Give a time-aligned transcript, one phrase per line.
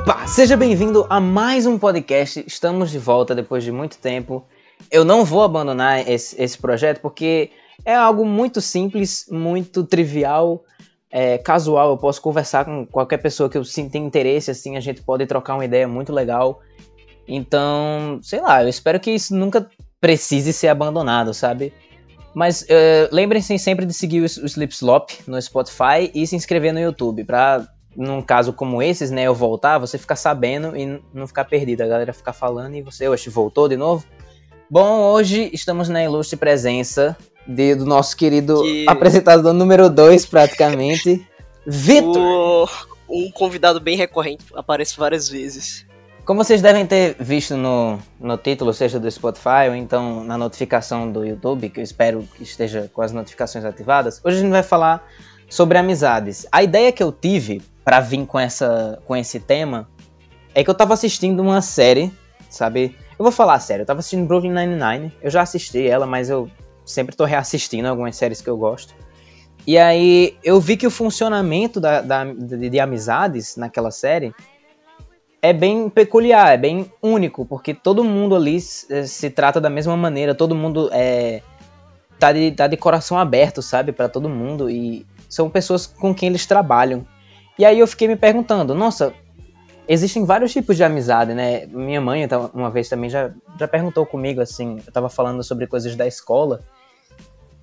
[0.00, 2.42] Opa, seja bem-vindo a mais um podcast.
[2.46, 4.42] Estamos de volta depois de muito tempo.
[4.90, 7.50] Eu não vou abandonar esse, esse projeto porque
[7.84, 10.64] é algo muito simples, muito trivial,
[11.10, 11.90] é, casual.
[11.90, 15.26] Eu posso conversar com qualquer pessoa que eu sim, tenha interesse, assim, a gente pode
[15.26, 16.62] trocar uma ideia muito legal.
[17.28, 19.68] Então, sei lá, eu espero que isso nunca
[20.00, 21.74] precise ser abandonado, sabe?
[22.34, 26.80] Mas uh, lembrem-se sempre de seguir o, Slip Slop no Spotify e se inscrever no
[26.80, 27.68] YouTube, pra,
[28.00, 31.82] num caso como esses, né, eu voltar, você ficar sabendo e não ficar perdido.
[31.82, 34.04] A galera ficar falando e você, oxe, voltou de novo?
[34.70, 38.86] Bom, hoje estamos na ilustre presença de, do nosso querido que...
[38.88, 41.26] apresentador número 2, praticamente,
[41.66, 42.88] Vitor.
[43.08, 45.84] Um convidado bem recorrente, aparece várias vezes.
[46.24, 51.10] Como vocês devem ter visto no, no título, seja do Spotify ou então na notificação
[51.10, 54.62] do YouTube, que eu espero que esteja com as notificações ativadas, hoje a gente vai
[54.62, 55.04] falar
[55.50, 56.46] sobre amizades.
[56.50, 59.88] A ideia que eu tive para vir com, essa, com esse tema
[60.54, 62.10] é que eu tava assistindo uma série,
[62.48, 62.96] sabe?
[63.18, 66.48] Eu vou falar sério, eu tava assistindo Brooklyn Nine-Nine, eu já assisti ela, mas eu
[66.86, 68.94] sempre tô reassistindo algumas séries que eu gosto.
[69.66, 74.32] E aí eu vi que o funcionamento da, da de, de amizades naquela série
[75.42, 78.56] é bem peculiar, é bem único, porque todo mundo ali
[78.88, 81.42] eh, se trata da mesma maneira, todo mundo é,
[82.18, 86.28] tá, de, tá de coração aberto, sabe, para todo mundo, e são pessoas com quem
[86.28, 87.06] eles trabalham.
[87.58, 89.14] E aí eu fiquei me perguntando, nossa,
[89.88, 91.66] existem vários tipos de amizade, né?
[91.66, 95.96] Minha mãe uma vez também já, já perguntou comigo, assim, eu tava falando sobre coisas
[95.96, 96.60] da escola,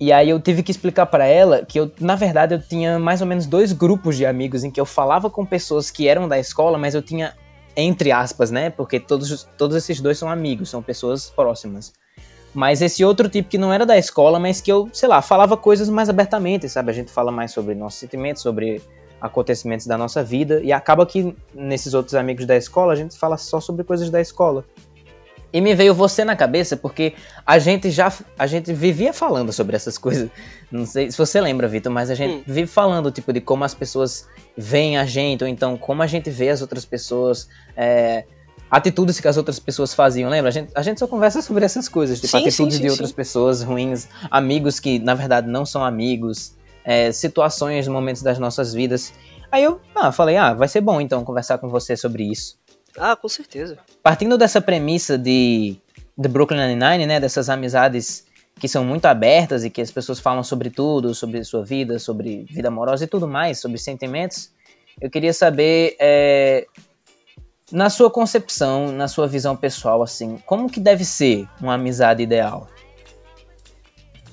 [0.00, 3.20] e aí eu tive que explicar para ela que eu, na verdade, eu tinha mais
[3.20, 6.38] ou menos dois grupos de amigos em que eu falava com pessoas que eram da
[6.38, 7.34] escola, mas eu tinha
[7.76, 8.70] entre aspas, né?
[8.70, 11.92] Porque todos, todos esses dois são amigos, são pessoas próximas.
[12.58, 15.56] Mas esse outro tipo que não era da escola, mas que eu, sei lá, falava
[15.56, 16.90] coisas mais abertamente, sabe?
[16.90, 18.82] A gente fala mais sobre nossos sentimentos, sobre
[19.20, 23.36] acontecimentos da nossa vida, e acaba que nesses outros amigos da escola a gente fala
[23.36, 24.64] só sobre coisas da escola.
[25.52, 27.14] E me veio você na cabeça porque
[27.46, 30.28] a gente já a gente vivia falando sobre essas coisas.
[30.68, 32.42] Não sei se você lembra, Vitor, mas a gente hum.
[32.44, 34.26] vive falando tipo de como as pessoas
[34.56, 38.24] veem a gente ou então como a gente vê as outras pessoas, é,
[38.70, 40.30] atitudes que as outras pessoas faziam.
[40.30, 40.48] Lembra?
[40.48, 42.90] A gente, a gente só conversa sobre essas coisas, tipo sim, atitudes sim, sim, de
[42.90, 48.72] outras pessoas ruins, amigos que na verdade não são amigos, é, situações, momentos das nossas
[48.72, 49.12] vidas.
[49.50, 52.58] Aí eu ah, falei, ah, vai ser bom então conversar com você sobre isso.
[52.96, 53.78] Ah, com certeza.
[54.02, 55.76] Partindo dessa premissa de,
[56.16, 58.26] de Brooklyn Nine-Nine, né, dessas amizades
[58.58, 62.44] que são muito abertas e que as pessoas falam sobre tudo, sobre sua vida, sobre
[62.50, 64.50] vida amorosa e tudo mais, sobre sentimentos,
[65.00, 66.66] eu queria saber, é,
[67.70, 72.68] na sua concepção, na sua visão pessoal, assim, como que deve ser uma amizade ideal?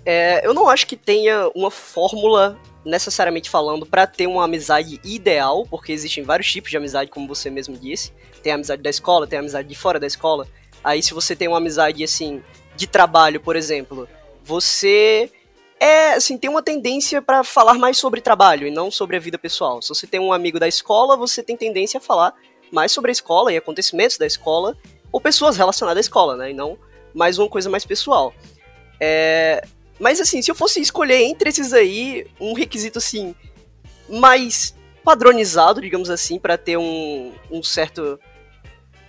[0.05, 5.65] É, eu não acho que tenha uma fórmula necessariamente falando para ter uma amizade ideal,
[5.67, 8.13] porque existem vários tipos de amizade, como você mesmo disse
[8.45, 10.47] tem a amizade da escola, tem a amizade de fora da escola.
[10.83, 12.43] Aí se você tem uma amizade assim
[12.75, 14.07] de trabalho, por exemplo,
[14.43, 15.31] você
[15.79, 19.39] é assim tem uma tendência para falar mais sobre trabalho e não sobre a vida
[19.39, 19.81] pessoal.
[19.81, 22.35] Se você tem um amigo da escola, você tem tendência a falar
[22.71, 24.75] mais sobre a escola e acontecimentos da escola
[25.11, 26.51] ou pessoas relacionadas à escola, né?
[26.51, 26.77] E não
[27.13, 28.33] mais uma coisa mais pessoal.
[28.99, 29.65] É...
[29.99, 33.33] Mas assim, se eu fosse escolher entre esses aí um requisito assim
[34.09, 38.19] mais padronizado, digamos assim, para ter um, um certo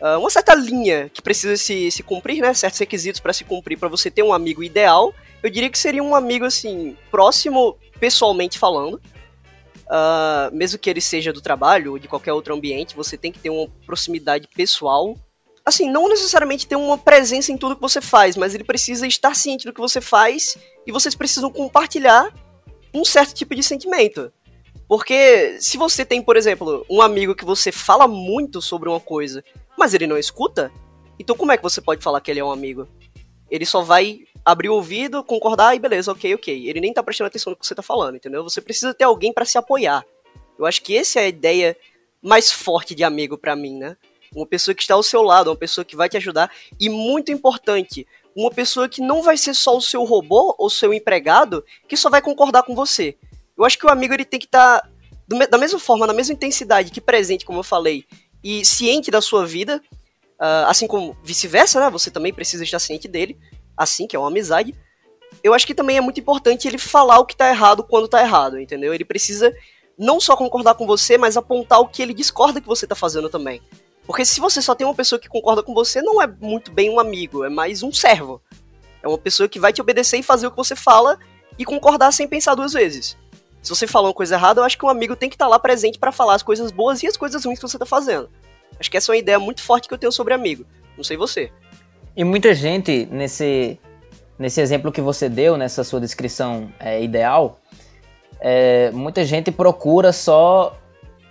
[0.00, 2.55] uh, uma certa linha que precisa se, se cumprir, né?
[2.55, 5.15] Certos requisitos para se cumprir para você ter um amigo ideal.
[5.43, 9.00] Eu diria que seria um amigo assim próximo, pessoalmente falando.
[9.87, 13.39] Uh, mesmo que ele seja do trabalho ou de qualquer outro ambiente, você tem que
[13.39, 15.17] ter uma proximidade pessoal.
[15.65, 19.35] Assim, não necessariamente ter uma presença em tudo que você faz, mas ele precisa estar
[19.35, 22.33] ciente do que você faz e vocês precisam compartilhar
[22.93, 24.33] um certo tipo de sentimento.
[24.89, 29.43] Porque se você tem, por exemplo, um amigo que você fala muito sobre uma coisa
[29.77, 30.73] mas ele não escuta,
[31.19, 32.89] então como é que você pode falar que ele é um amigo?
[33.51, 36.69] Ele só vai abrir o ouvido, concordar e beleza, ok, ok.
[36.69, 38.44] Ele nem tá prestando atenção no que você tá falando, entendeu?
[38.44, 40.06] Você precisa ter alguém para se apoiar.
[40.56, 41.76] Eu acho que essa é a ideia
[42.23, 43.97] mais forte de amigo para mim, né?
[44.32, 46.49] Uma pessoa que está ao seu lado, uma pessoa que vai te ajudar
[46.79, 48.06] e muito importante,
[48.37, 52.09] uma pessoa que não vai ser só o seu robô ou seu empregado que só
[52.09, 53.17] vai concordar com você.
[53.59, 56.35] Eu acho que o amigo ele tem que estar tá, da mesma forma, na mesma
[56.35, 58.05] intensidade que presente, como eu falei,
[58.44, 59.82] e ciente da sua vida,
[60.41, 61.91] uh, assim como vice-versa, né?
[61.91, 63.37] Você também precisa estar ciente dele,
[63.76, 64.75] assim que é uma amizade.
[65.43, 68.20] Eu acho que também é muito importante ele falar o que tá errado quando tá
[68.20, 68.94] errado, entendeu?
[68.94, 69.55] Ele precisa
[69.99, 73.28] não só concordar com você, mas apontar o que ele discorda que você tá fazendo
[73.28, 73.61] também.
[74.06, 76.90] Porque se você só tem uma pessoa que concorda com você, não é muito bem
[76.90, 78.40] um amigo, é mais um servo.
[79.02, 81.19] É uma pessoa que vai te obedecer e fazer o que você fala
[81.58, 83.17] e concordar sem pensar duas vezes
[83.67, 85.50] se você falou uma coisa errada, eu acho que um amigo tem que estar tá
[85.50, 88.31] lá presente para falar as coisas boas e as coisas ruins que você tá fazendo.
[88.79, 90.64] Acho que essa é uma ideia muito forte que eu tenho sobre amigo.
[90.96, 91.50] Não sei você.
[92.17, 93.79] E muita gente, nesse,
[94.39, 97.61] nesse exemplo que você deu, nessa sua descrição é, ideal,
[98.41, 100.79] é, muita gente procura só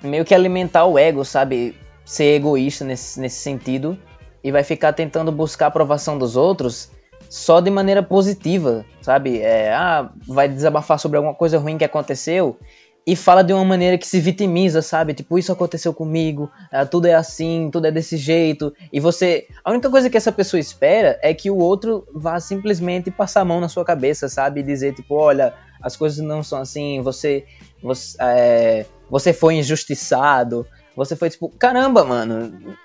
[0.03, 1.75] meio que alimentar o ego, sabe?
[2.05, 3.97] Ser egoísta nesse, nesse sentido
[4.43, 6.91] e vai ficar tentando buscar a aprovação dos outros
[7.27, 9.39] só de maneira positiva, sabe?
[9.41, 12.59] É, ah, vai desabafar sobre alguma coisa ruim que aconteceu
[13.07, 15.13] e fala de uma maneira que se vitimiza, sabe?
[15.13, 18.73] Tipo, isso aconteceu comigo, ah, tudo é assim, tudo é desse jeito.
[18.91, 19.47] E você.
[19.63, 23.45] A única coisa que essa pessoa espera é que o outro vá simplesmente passar a
[23.45, 24.61] mão na sua cabeça, sabe?
[24.61, 27.45] E dizer, tipo, olha, as coisas não são assim, você.
[27.83, 30.65] Você, é, você foi injustiçado.
[30.95, 32.75] Você foi tipo, caramba, mano,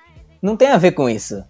[0.42, 1.42] não tem a ver com isso.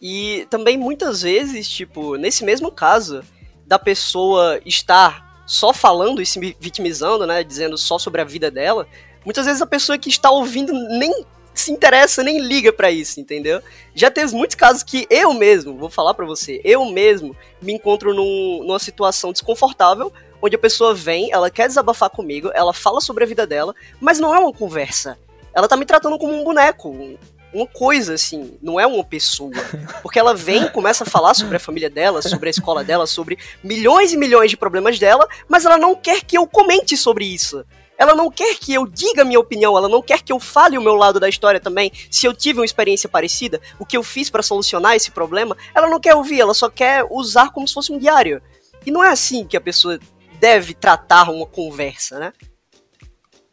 [0.00, 3.22] E também muitas vezes, tipo, nesse mesmo caso,
[3.66, 8.86] da pessoa estar só falando e se vitimizando, né, dizendo só sobre a vida dela,
[9.24, 13.62] muitas vezes a pessoa que está ouvindo nem se interessa, nem liga para isso, entendeu?
[13.94, 18.12] Já teve muitos casos que eu mesmo, vou falar para você, eu mesmo me encontro
[18.12, 20.12] num, numa situação desconfortável,
[20.42, 24.18] onde a pessoa vem, ela quer desabafar comigo, ela fala sobre a vida dela, mas
[24.18, 25.18] não é uma conversa.
[25.54, 27.16] Ela tá me tratando como um boneco,
[27.56, 29.52] uma coisa, assim, não é uma pessoa.
[30.02, 33.38] Porque ela vem, começa a falar sobre a família dela, sobre a escola dela, sobre
[33.64, 37.64] milhões e milhões de problemas dela, mas ela não quer que eu comente sobre isso.
[37.98, 40.76] Ela não quer que eu diga a minha opinião, ela não quer que eu fale
[40.76, 41.90] o meu lado da história também.
[42.10, 45.88] Se eu tive uma experiência parecida, o que eu fiz para solucionar esse problema, ela
[45.88, 48.42] não quer ouvir, ela só quer usar como se fosse um diário.
[48.84, 49.98] E não é assim que a pessoa
[50.38, 52.32] deve tratar uma conversa, né?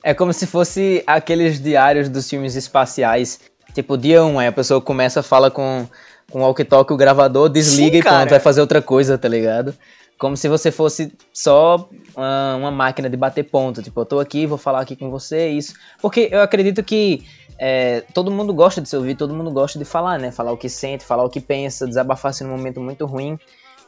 [0.04, 3.40] É como se fosse aqueles diários dos filmes espaciais
[3.74, 5.88] Tipo, dia 1, um, aí a pessoa começa, fala com,
[6.32, 9.74] com o walkie-talkie, o gravador, desliga Sim, e pronto, vai fazer outra coisa, tá ligado?
[10.18, 13.82] Como se você fosse só uma, uma, máquina de bater ponto.
[13.82, 15.74] Tipo, eu tô aqui, vou falar aqui com você, isso.
[16.02, 17.26] Porque eu acredito que
[17.60, 20.32] é, todo mundo gosta de se ouvir, todo mundo gosta de falar, né?
[20.32, 23.38] Falar o que sente, falar o que pensa, desabafar-se num momento muito ruim.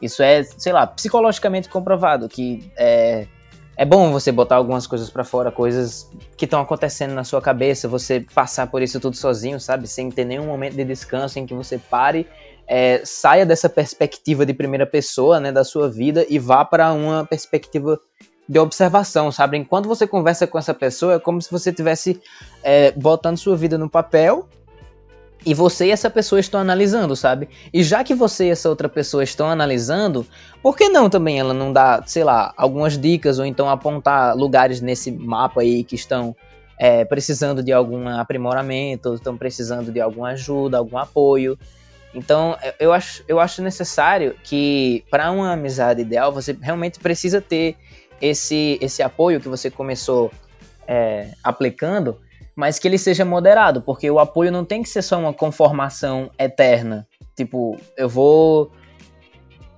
[0.02, 3.28] Isso é, sei lá, psicologicamente comprovado, que é,
[3.78, 7.88] é bom você botar algumas coisas para fora, coisas que estão acontecendo na sua cabeça,
[7.88, 9.88] você passar por isso tudo sozinho, sabe?
[9.88, 12.28] Sem ter nenhum momento de descanso em que você pare,
[12.68, 17.26] é, saia dessa perspectiva de primeira pessoa, né, da sua vida e vá para uma
[17.26, 18.00] perspectiva
[18.48, 19.58] de observação, sabe?
[19.58, 22.22] Enquanto você conversa com essa pessoa, é como se você estivesse
[22.64, 24.48] é, botando sua vida no papel
[25.46, 27.48] e você e essa pessoa estão analisando, sabe?
[27.72, 30.26] E já que você e essa outra pessoa estão analisando,
[30.62, 34.82] por que não também ela não dá, sei lá, algumas dicas ou então apontar lugares
[34.82, 36.36] nesse mapa aí que estão
[36.80, 41.58] é, precisando de algum aprimoramento, estão precisando de alguma ajuda, algum apoio.
[42.14, 47.76] Então, eu acho, eu acho necessário que, para uma amizade ideal, você realmente precisa ter
[48.22, 50.32] esse, esse apoio que você começou
[50.88, 52.18] é, aplicando
[52.56, 56.32] mas que ele seja moderado, porque o apoio não tem que ser só uma conformação
[56.40, 57.08] eterna.
[57.36, 58.72] Tipo, eu vou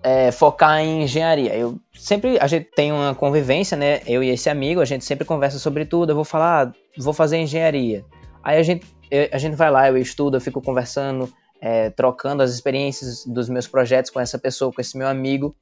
[0.03, 1.56] é, focar em engenharia.
[1.56, 4.01] Eu sempre, a gente tem uma convivência, né?
[4.06, 6.12] Eu e esse amigo, a gente sempre conversa sobre tudo.
[6.12, 8.06] Eu vou falar, ah, vou fazer engenharia.
[8.44, 12.44] Aí a gente, eu, a gente vai lá, eu estudo, eu fico conversando, é, trocando
[12.44, 15.56] as experiências dos meus projetos com essa pessoa, com esse meu amigo.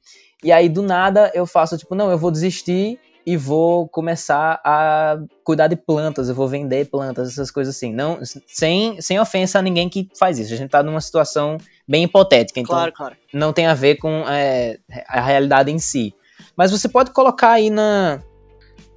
[0.44, 5.18] E aí, do nada, eu faço, tipo, não, eu vou desistir e vou começar a
[5.42, 7.92] cuidar de plantas, eu vou vender plantas, essas coisas assim.
[7.92, 10.54] Não, sem, sem ofensa a ninguém que faz isso.
[10.54, 13.16] A gente tá numa situação bem hipotética, então claro, claro.
[13.34, 14.78] não tem a ver com é,
[15.08, 16.14] a realidade em si.
[16.56, 18.22] Mas você pode colocar aí na,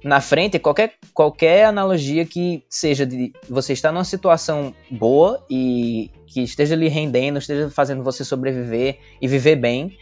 [0.04, 6.40] na frente qualquer, qualquer analogia que seja de você estar numa situação boa e que
[6.40, 9.98] esteja lhe rendendo, esteja fazendo você sobreviver e viver bem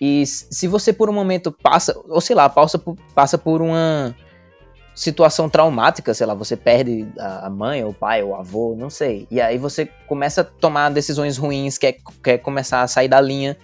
[0.00, 4.14] e se você por um momento passa, ou sei lá, passa por, passa por uma
[4.94, 8.88] situação traumática, sei lá, você perde a mãe, ou o pai, ou o avô, não
[8.88, 9.26] sei.
[9.30, 13.56] E aí você começa a tomar decisões ruins, quer, quer começar a sair da linha.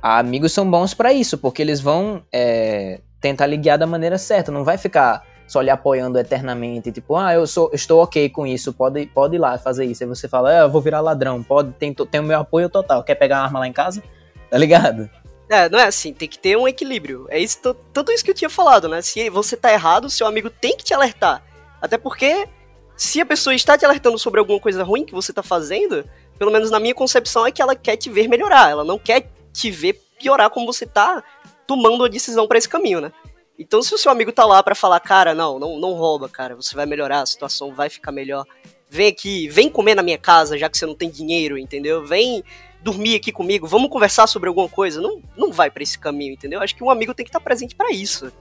[0.00, 4.50] Amigos são bons para isso, porque eles vão é, tentar lhe guiar da maneira certa,
[4.50, 8.72] não vai ficar só lhe apoiando eternamente, tipo, ah, eu sou, estou ok com isso,
[8.72, 10.02] pode, pode ir lá fazer isso.
[10.02, 13.04] Aí você fala, ah, eu vou virar ladrão, pode, tem, tem o meu apoio total,
[13.04, 14.02] quer pegar uma arma lá em casa?
[14.50, 15.10] Tá ligado?
[15.52, 17.26] É, não é assim, tem que ter um equilíbrio.
[17.28, 17.58] É isso,
[17.92, 19.02] tudo isso que eu tinha falado, né?
[19.02, 21.44] Se você tá errado, seu amigo tem que te alertar.
[21.78, 22.48] Até porque,
[22.96, 26.50] se a pessoa está te alertando sobre alguma coisa ruim que você tá fazendo, pelo
[26.50, 28.70] menos na minha concepção é que ela quer te ver melhorar.
[28.70, 31.22] Ela não quer te ver piorar como você tá
[31.66, 33.12] tomando a decisão para esse caminho, né?
[33.58, 36.56] Então, se o seu amigo tá lá para falar, cara, não, não, não rouba, cara,
[36.56, 38.46] você vai melhorar, a situação vai ficar melhor.
[38.88, 42.06] Vem aqui, vem comer na minha casa, já que você não tem dinheiro, entendeu?
[42.06, 42.42] Vem
[42.82, 45.00] dormir aqui comigo, vamos conversar sobre alguma coisa.
[45.00, 46.60] Não, não vai para esse caminho, entendeu?
[46.60, 48.32] Acho que um amigo tem que estar presente para isso.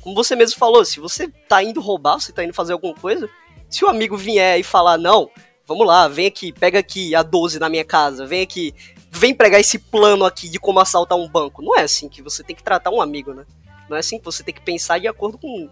[0.00, 3.28] Como você mesmo falou, se você tá indo roubar, você tá indo fazer alguma coisa,
[3.70, 5.30] se o amigo vier e falar, não,
[5.66, 8.74] vamos lá, vem aqui, pega aqui a 12 na minha casa, vem aqui,
[9.10, 11.62] vem pegar esse plano aqui de como assaltar um banco.
[11.62, 13.46] Não é assim que você tem que tratar um amigo, né?
[13.88, 15.68] Não é assim que você tem que pensar de acordo com,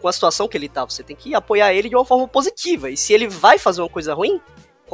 [0.00, 0.84] com a situação que ele tá.
[0.84, 2.90] Você tem que apoiar ele de uma forma positiva.
[2.90, 4.40] E se ele vai fazer uma coisa ruim,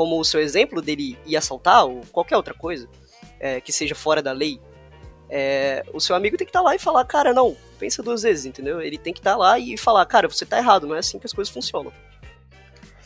[0.01, 2.89] como o seu exemplo dele ir assaltar ou qualquer outra coisa
[3.39, 4.59] é, que seja fora da lei,
[5.29, 8.23] é, o seu amigo tem que estar tá lá e falar, cara, não, pensa duas
[8.23, 8.81] vezes, entendeu?
[8.81, 11.19] Ele tem que estar tá lá e falar, cara, você tá errado, não é assim
[11.19, 11.93] que as coisas funcionam.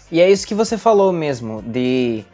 [0.09, 2.25] E é isso que você falou mesmo, de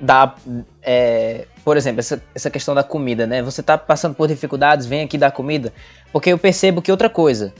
[0.00, 0.36] dar,
[0.82, 3.44] é, por exemplo, essa, essa questão da comida, né?
[3.44, 5.72] Você tá passando por dificuldades, vem aqui dar comida.
[6.12, 7.54] Porque eu percebo que outra coisa,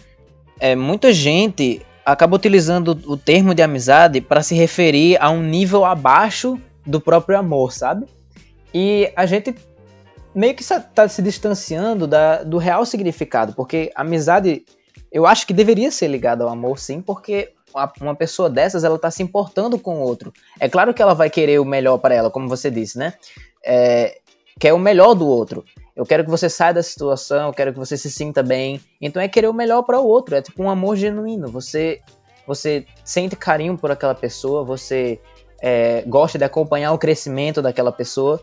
[0.58, 5.84] é, muita gente acaba utilizando o termo de amizade para se referir a um nível
[5.84, 8.06] abaixo do próprio amor, sabe?
[8.72, 9.54] E a gente
[10.34, 14.64] meio que está se distanciando da, do real significado, porque amizade
[15.10, 17.52] eu acho que deveria ser ligada ao amor, sim, porque
[18.00, 20.32] uma pessoa dessas, ela tá se importando com o outro.
[20.58, 23.14] É claro que ela vai querer o melhor para ela, como você disse, né?
[23.64, 24.18] É,
[24.58, 25.64] quer o melhor do outro.
[25.96, 28.80] Eu quero que você saia da situação, eu quero que você se sinta bem.
[29.00, 31.48] Então é querer o melhor para o outro, é tipo um amor genuíno.
[31.48, 32.00] Você
[32.46, 35.18] você sente carinho por aquela pessoa, você
[35.62, 38.42] é, gosta de acompanhar o crescimento daquela pessoa.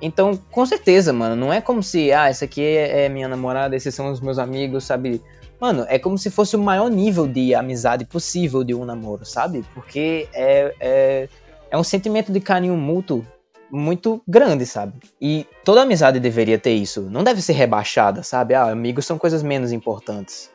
[0.00, 3.94] Então, com certeza, mano, não é como se, ah, essa aqui é minha namorada, esses
[3.94, 5.20] são os meus amigos, sabe?
[5.60, 9.62] Mano, é como se fosse o maior nível de amizade possível de um namoro, sabe?
[9.74, 11.28] Porque é, é,
[11.70, 13.26] é um sentimento de carinho mútuo
[13.70, 14.94] muito grande, sabe?
[15.20, 17.02] E toda amizade deveria ter isso.
[17.02, 18.54] Não deve ser rebaixada, sabe?
[18.54, 20.50] Ah, amigos são coisas menos importantes.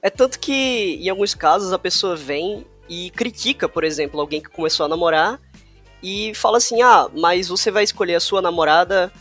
[0.00, 4.50] É tanto que, em alguns casos, a pessoa vem e critica, por exemplo, alguém que
[4.50, 5.40] começou a namorar
[6.02, 9.12] e fala assim: ah, mas você vai escolher a sua namorada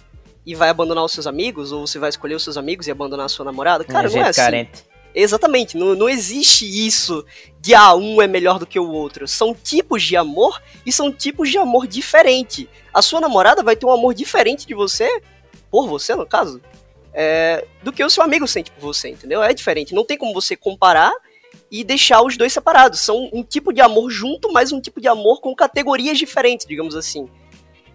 [0.46, 3.28] e vai abandonar os seus amigos, ou você vai escolher os seus amigos e abandonar
[3.28, 3.84] a sua namorada.
[3.84, 4.42] Cara, não é assim.
[4.42, 4.91] Carente.
[5.14, 7.26] Exatamente, não, não existe isso
[7.60, 9.28] de ah, um é melhor do que o outro.
[9.28, 12.70] São tipos de amor e são tipos de amor diferente.
[12.94, 15.22] A sua namorada vai ter um amor diferente de você,
[15.70, 16.62] por você no caso,
[17.14, 19.44] é, do que o seu amigo sente por você, entendeu?
[19.44, 19.94] É diferente.
[19.94, 21.12] Não tem como você comparar
[21.70, 23.00] e deixar os dois separados.
[23.00, 26.96] São um tipo de amor junto, mas um tipo de amor com categorias diferentes, digamos
[26.96, 27.30] assim.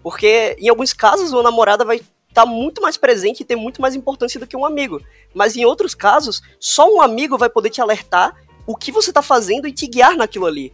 [0.03, 1.99] Porque em alguns casos a namorada vai
[2.37, 5.01] tá muito mais presente e ter muito mais importância do que um amigo.
[5.33, 8.35] Mas em outros casos, só um amigo vai poder te alertar
[8.67, 10.71] o que você tá fazendo e te guiar naquilo ali.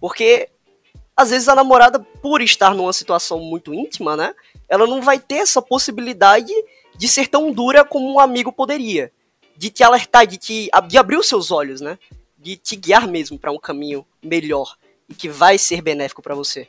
[0.00, 0.48] Porque
[1.14, 4.34] às vezes a namorada, por estar numa situação muito íntima, né,
[4.66, 6.50] ela não vai ter essa possibilidade
[6.96, 9.12] de ser tão dura como um amigo poderia.
[9.54, 11.98] De te alertar, de te de abrir os seus olhos, né?
[12.38, 14.76] De te guiar mesmo para um caminho melhor
[15.06, 16.66] e que vai ser benéfico para você.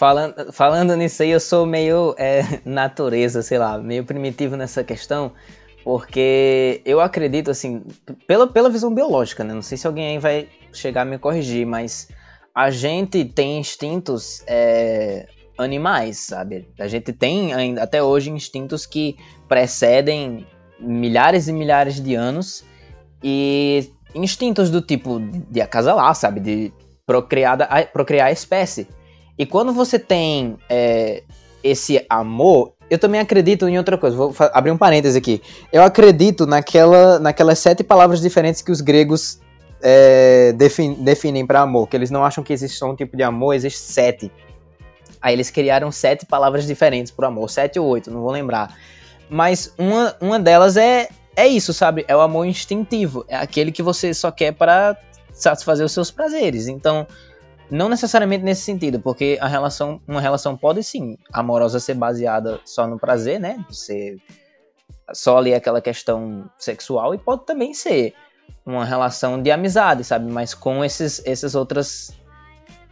[0.00, 5.32] Falando, falando nisso aí, eu sou meio é, natureza, sei lá, meio primitivo nessa questão,
[5.84, 7.82] porque eu acredito, assim,
[8.26, 9.52] pela, pela visão biológica, né?
[9.52, 12.08] Não sei se alguém aí vai chegar a me corrigir, mas
[12.54, 15.26] a gente tem instintos é,
[15.58, 16.66] animais, sabe?
[16.78, 20.46] A gente tem ainda, até hoje instintos que precedem
[20.78, 22.64] milhares e milhares de anos
[23.22, 26.40] e instintos do tipo de acasalar, sabe?
[26.40, 26.72] De
[27.04, 27.58] procriar,
[27.92, 28.88] procriar a espécie.
[29.40, 31.22] E quando você tem é,
[31.64, 34.14] esse amor, eu também acredito em outra coisa.
[34.14, 35.40] Vou abrir um parêntese aqui.
[35.72, 39.40] Eu acredito naquela, naquelas sete palavras diferentes que os gregos
[39.80, 41.88] é, defin, definem para amor.
[41.88, 44.30] Que eles não acham que existe só um tipo de amor, existe sete.
[45.22, 48.76] Aí eles criaram sete palavras diferentes para amor, sete ou oito, não vou lembrar.
[49.30, 52.04] Mas uma, uma delas é, é isso, sabe?
[52.06, 53.24] É o amor instintivo.
[53.26, 54.98] É aquele que você só quer para
[55.32, 56.68] satisfazer os seus prazeres.
[56.68, 57.06] Então,
[57.70, 62.86] não necessariamente nesse sentido, porque a relação, uma relação pode sim, amorosa ser baseada só
[62.86, 63.64] no prazer, né?
[63.70, 64.18] Ser
[65.12, 68.14] só ali aquela questão sexual e pode também ser
[68.64, 70.30] uma relação de amizade, sabe?
[70.30, 72.12] Mas com esses, esses outros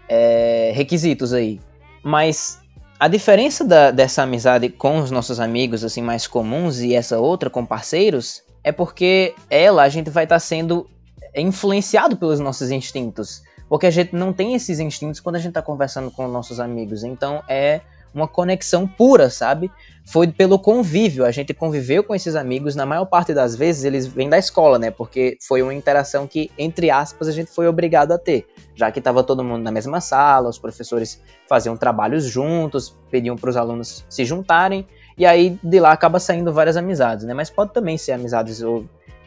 [0.08, 1.61] é, requisitos aí.
[2.02, 2.61] Mas
[2.99, 7.50] a diferença da, dessa amizade com os nossos amigos, assim, mais comuns e essa outra
[7.50, 10.88] com parceiros, é porque ela, a gente vai estar tá sendo
[11.35, 13.42] influenciado pelos nossos instintos.
[13.68, 17.04] Porque a gente não tem esses instintos quando a gente tá conversando com nossos amigos.
[17.04, 17.80] Então é
[18.14, 19.70] uma conexão pura, sabe?
[20.06, 21.25] Foi pelo convívio.
[21.25, 22.75] A gente conviveu com esses amigos.
[22.75, 24.90] Na maior parte das vezes eles vêm da escola, né?
[24.90, 28.46] Porque foi uma interação que, entre aspas, a gente foi obrigado a ter.
[28.75, 33.50] Já que estava todo mundo na mesma sala, os professores faziam trabalhos juntos, pediam para
[33.50, 34.87] os alunos se juntarem.
[35.16, 37.34] E aí de lá acaba saindo várias amizades, né?
[37.34, 38.62] Mas pode também ser amizades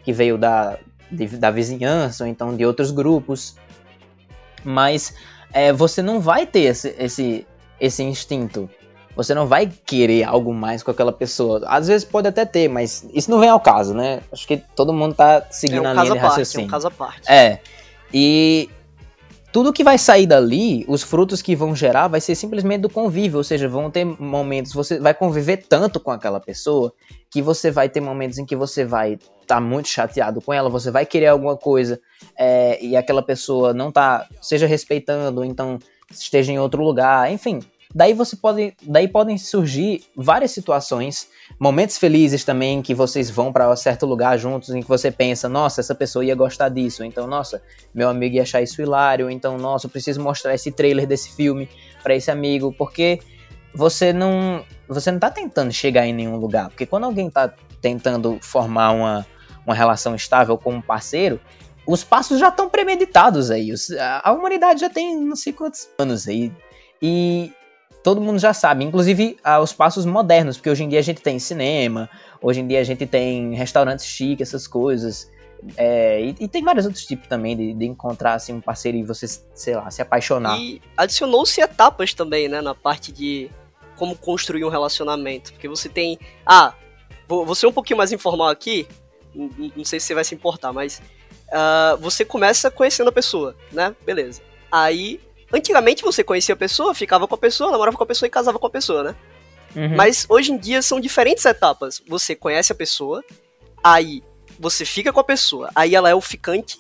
[0.04, 0.80] que veio da,
[1.12, 3.56] de, da vizinhança, ou então de outros grupos
[4.64, 5.14] mas
[5.54, 7.48] é, você não vai ter esse, esse,
[7.80, 8.70] esse instinto.
[9.16, 11.62] Você não vai querer algo mais com aquela pessoa.
[11.68, 14.22] Às vezes pode até ter, mas isso não vem ao caso, né?
[14.32, 16.66] Acho que todo mundo tá seguindo é um a linha de raciocínio.
[16.66, 17.30] É um caso à parte.
[17.30, 17.60] É.
[18.14, 18.70] E
[19.52, 23.38] tudo que vai sair dali, os frutos que vão gerar, vai ser simplesmente do convívio,
[23.38, 26.94] ou seja, vão ter momentos, você vai conviver tanto com aquela pessoa,
[27.32, 30.70] que você vai ter momentos em que você vai estar tá muito chateado com ela,
[30.70, 32.00] você vai querer alguma coisa,
[32.38, 35.80] é, e aquela pessoa não tá, seja respeitando, ou então
[36.12, 37.62] esteja em outro lugar, enfim,
[37.94, 41.28] Daí você pode, daí podem surgir várias situações,
[41.60, 45.82] momentos felizes também que vocês vão para certo lugar juntos em que você pensa, nossa,
[45.82, 47.62] essa pessoa ia gostar disso, então nossa,
[47.94, 51.68] meu amigo ia achar isso hilário, então nossa, eu preciso mostrar esse trailer desse filme
[52.02, 53.20] para esse amigo, porque
[53.74, 58.38] você não, você não tá tentando chegar em nenhum lugar, porque quando alguém tá tentando
[58.42, 59.28] formar uma,
[59.66, 61.40] uma relação estável com um parceiro,
[61.86, 63.74] os passos já estão premeditados aí.
[64.24, 66.52] a humanidade já tem não sei quantos anos aí.
[67.02, 67.52] E
[68.04, 71.40] todo mundo já sabe, inclusive aos passos modernos, porque hoje em dia a gente tem
[71.40, 72.10] cinema,
[72.42, 75.30] hoje em dia a gente tem restaurantes chiques, essas coisas.
[75.78, 79.04] É, e, e, tem vários outros tipos também de, de, encontrar assim, um parceiro e
[79.04, 80.58] você, sei lá, se apaixonar.
[80.58, 83.48] E adicionou-se etapas também, né, na parte de
[84.02, 85.54] como construir um relacionamento.
[85.54, 86.18] Porque você tem.
[86.44, 86.74] Ah,
[87.28, 88.88] vou, ser um pouquinho mais informal aqui,
[89.36, 91.00] não, não sei se você vai se importar, mas.
[91.52, 93.96] Uh, você começa conhecendo a pessoa, né?
[94.04, 94.42] Beleza.
[94.72, 95.20] Aí
[95.54, 98.58] Antigamente você conhecia a pessoa, ficava com a pessoa, namorava com a pessoa e casava
[98.58, 99.16] com a pessoa, né?
[99.76, 99.96] Uhum.
[99.96, 102.02] Mas hoje em dia são diferentes etapas.
[102.08, 103.24] Você conhece a pessoa,
[103.84, 104.24] aí
[104.58, 106.80] você fica com a pessoa, aí ela é o ficante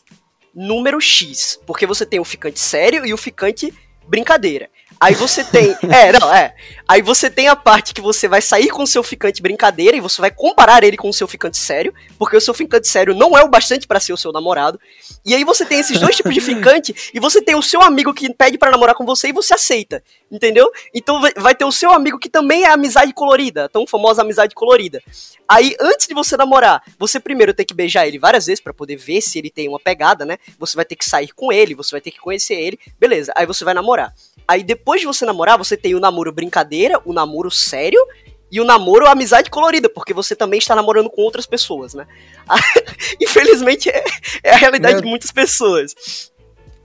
[0.55, 1.59] número X.
[1.65, 3.73] Porque você tem o ficante sério e o ficante
[4.07, 4.69] brincadeira.
[4.99, 5.75] Aí você tem.
[5.91, 6.53] É, não, é.
[6.87, 10.01] Aí você tem a parte que você vai sair com o seu ficante brincadeira e
[10.01, 13.37] você vai comparar ele com o seu ficante sério, porque o seu ficante sério não
[13.37, 14.79] é o bastante para ser o seu namorado.
[15.25, 18.13] E aí você tem esses dois tipos de ficante e você tem o seu amigo
[18.13, 20.03] que pede para namorar com você e você aceita.
[20.31, 20.69] Entendeu?
[20.93, 25.01] Então vai ter o seu amigo que também é amizade colorida, tão famosa amizade colorida.
[25.47, 28.95] Aí antes de você namorar, você primeiro tem que beijar ele várias vezes para poder
[28.95, 30.37] ver se ele tem uma pegada, né?
[30.57, 33.33] Você vai ter que sair com ele, você vai ter que conhecer ele, beleza.
[33.35, 34.13] Aí você vai namorar.
[34.51, 38.05] Aí depois de você namorar, você tem o namoro brincadeira, o namoro sério
[38.51, 42.05] e o namoro amizade colorida, porque você também está namorando com outras pessoas, né?
[43.21, 44.03] Infelizmente é,
[44.43, 45.03] é, a realidade Meu...
[45.03, 45.95] de muitas pessoas.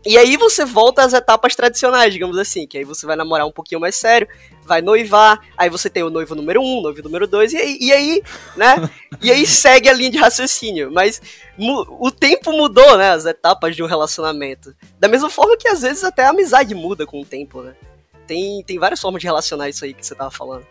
[0.06, 3.52] E aí você volta às etapas tradicionais, digamos assim, que aí você vai namorar um
[3.52, 4.28] pouquinho mais sério,
[4.64, 7.92] vai noivar, aí você tem o noivo número um, noivo número dois, e aí, e
[7.92, 8.22] aí
[8.56, 8.88] né?
[9.20, 10.90] E aí segue a linha de raciocínio.
[10.92, 11.20] Mas
[11.58, 13.10] o tempo mudou, né?
[13.10, 14.74] As etapas de um relacionamento.
[14.98, 17.74] Da mesma forma que às vezes até a amizade muda com o tempo, né?
[18.26, 20.66] Tem, tem várias formas de relacionar isso aí que você tava falando.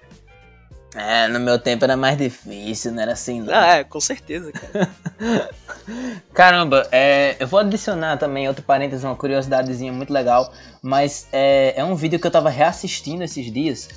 [0.95, 3.53] É, no meu tempo era mais difícil, não era assim, não.
[3.53, 4.89] Ah, é, com certeza, cara.
[6.33, 11.83] Caramba, é, eu vou adicionar também outro parênteses, uma curiosidadezinha muito legal, mas é, é
[11.83, 13.89] um vídeo que eu tava reassistindo esses dias,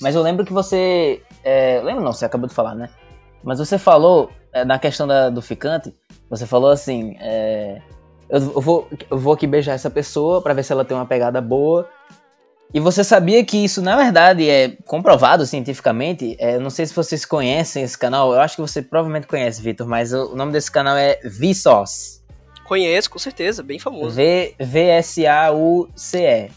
[0.00, 1.20] mas eu lembro que você...
[1.42, 2.88] É, lembro não, você acabou de falar, né?
[3.42, 5.92] Mas você falou, é, na questão da, do ficante,
[6.30, 7.82] você falou assim, é,
[8.28, 11.04] eu, eu, vou, eu vou aqui beijar essa pessoa para ver se ela tem uma
[11.04, 11.88] pegada boa,
[12.72, 16.36] e você sabia que isso, na verdade, é comprovado cientificamente?
[16.38, 19.86] É, não sei se vocês conhecem esse canal, eu acho que você provavelmente conhece, Vitor,
[19.86, 22.24] mas o nome desse canal é Vsauce.
[22.64, 24.16] Conheço, com certeza, bem famoso.
[24.58, 24.90] V-S-A-U-C-E.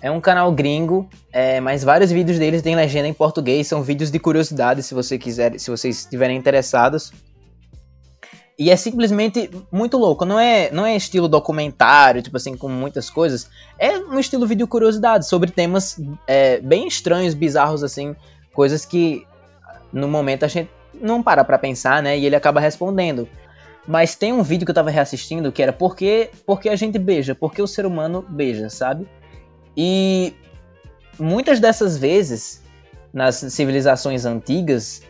[0.02, 4.10] É um canal gringo, é, mas vários vídeos deles têm legenda em português, são vídeos
[4.10, 7.12] de curiosidade, se você quiser, se vocês estiverem interessados.
[8.60, 10.26] E é simplesmente muito louco.
[10.26, 13.50] Não é, não é estilo documentário, tipo assim, com muitas coisas.
[13.78, 18.16] É um estilo vídeo curiosidade sobre temas é, bem estranhos, bizarros, assim.
[18.54, 19.28] Coisas que
[19.94, 22.18] no momento a gente não para pra pensar, né?
[22.18, 23.30] E ele acaba respondendo.
[23.88, 26.76] Mas tem um vídeo que eu tava reassistindo que era por que, por que a
[26.76, 27.36] gente beija?
[27.36, 29.08] Por que o ser humano beija, sabe?
[29.76, 30.34] E
[31.20, 32.64] muitas dessas vezes,
[33.14, 35.04] nas civilizações antigas,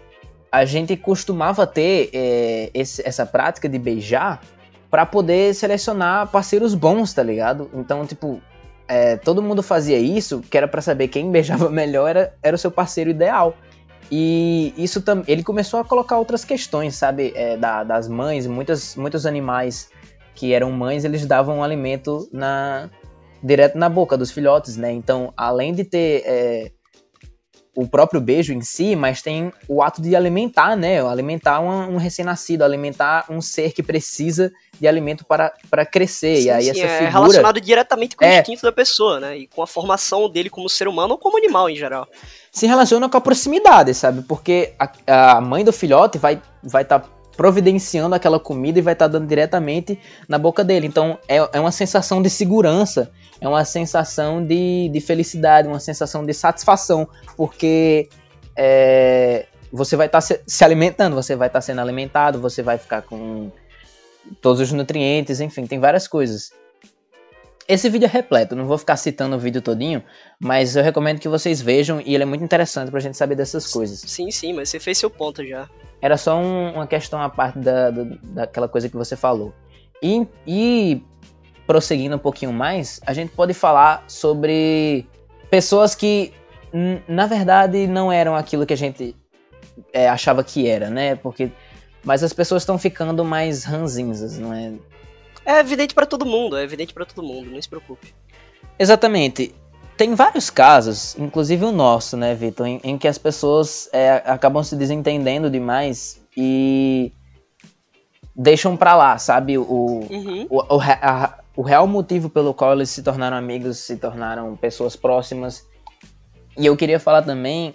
[0.57, 4.41] a gente costumava ter é, esse, essa prática de beijar
[4.89, 7.69] para poder selecionar parceiros bons, tá ligado?
[7.75, 8.41] Então, tipo,
[8.87, 12.59] é, todo mundo fazia isso, que era para saber quem beijava melhor era, era o
[12.59, 13.55] seu parceiro ideal.
[14.11, 15.25] E isso também.
[15.27, 17.33] Ele começou a colocar outras questões, sabe?
[17.35, 19.91] É, da, das mães, muitas, muitos animais
[20.33, 22.89] que eram mães, eles davam alimento na
[23.43, 24.91] direto na boca dos filhotes, né?
[24.91, 26.71] Então, além de ter é,
[27.77, 30.99] o próprio beijo em si, mas tem o ato de alimentar, né?
[30.99, 36.37] Alimentar um, um recém-nascido, alimentar um ser que precisa de alimento para, para crescer.
[36.37, 37.11] Sim, e aí sim, essa é figura...
[37.11, 38.39] relacionado diretamente com o é...
[38.39, 39.37] instinto da pessoa, né?
[39.37, 42.07] E com a formação dele como ser humano ou como animal em geral.
[42.51, 44.23] Se relaciona com a proximidade, sabe?
[44.23, 47.03] Porque a, a mãe do filhote vai estar vai tá
[47.37, 49.97] providenciando aquela comida e vai estar tá dando diretamente
[50.27, 50.87] na boca dele.
[50.87, 56.25] Então é, é uma sensação de segurança é uma sensação de, de felicidade, uma sensação
[56.25, 58.09] de satisfação, porque
[58.55, 62.63] é, você vai estar tá se, se, alimentando, você vai estar tá sendo alimentado, você
[62.63, 63.51] vai ficar com
[64.41, 66.51] todos os nutrientes, enfim, tem várias coisas.
[67.67, 70.01] Esse vídeo é repleto, não vou ficar citando o vídeo todinho,
[70.39, 73.71] mas eu recomendo que vocês vejam e ele é muito interessante pra gente saber dessas
[73.71, 73.99] coisas.
[73.99, 75.69] Sim, sim, mas você fez seu ponto já.
[76.01, 79.53] Era só um, uma questão à parte da, da, daquela coisa que você falou.
[80.01, 81.03] E, e
[81.65, 85.05] prosseguindo um pouquinho mais, a gente pode falar sobre
[85.49, 86.33] pessoas que,
[87.07, 89.13] na verdade, não eram aquilo que a gente
[89.91, 91.15] é, achava que era, né?
[91.15, 91.51] Porque,
[92.03, 94.71] mas as pessoas estão ficando mais ranzinzas, não é?
[95.47, 98.13] É evidente para todo mundo, é evidente para todo mundo, não se preocupe.
[98.77, 99.55] Exatamente.
[99.95, 104.61] Tem vários casos, inclusive o nosso, né, Vitor, em, em, que as pessoas é, acabam
[104.61, 107.13] se desentendendo demais e
[108.35, 109.57] deixam pra lá, sabe?
[109.57, 109.63] O,
[110.09, 110.47] uhum.
[110.49, 114.97] o, o, a, o real motivo pelo qual eles se tornaram amigos, se tornaram pessoas
[114.97, 115.65] próximas.
[116.57, 117.73] E eu queria falar também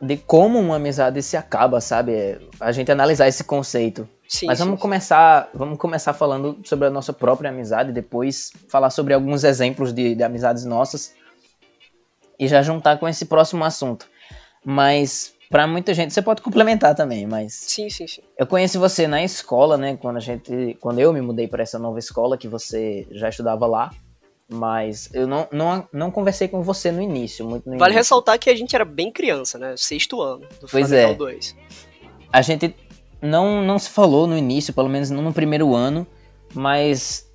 [0.00, 2.38] de como uma amizade se acaba, sabe?
[2.60, 4.08] A gente analisar esse conceito.
[4.28, 4.82] Sim, Mas vamos sim.
[4.82, 10.14] começar, vamos começar falando sobre a nossa própria amizade, depois falar sobre alguns exemplos de,
[10.14, 11.14] de amizades nossas
[12.38, 14.06] e já juntar com esse próximo assunto.
[14.62, 18.20] Mas para muita gente, você pode complementar também, mas Sim, sim, sim.
[18.36, 21.78] Eu conheci você na escola, né, quando a gente, quando eu me mudei para essa
[21.78, 23.90] nova escola que você já estudava lá.
[24.50, 27.98] Mas eu não, não, não conversei com você no início, muito no Vale início.
[27.98, 29.74] ressaltar que a gente era bem criança, né?
[29.76, 31.12] Sexto ano do pois é.
[31.12, 31.54] 2.
[32.32, 32.74] A gente
[33.20, 36.06] não, não se falou no início, pelo menos não no primeiro ano,
[36.54, 37.26] mas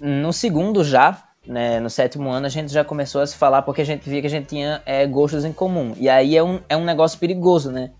[0.00, 3.80] no segundo já, né, no sétimo ano, a gente já começou a se falar porque
[3.80, 5.94] a gente via que a gente tinha é, gostos em comum.
[5.96, 7.90] E aí é um, é um negócio perigoso, né?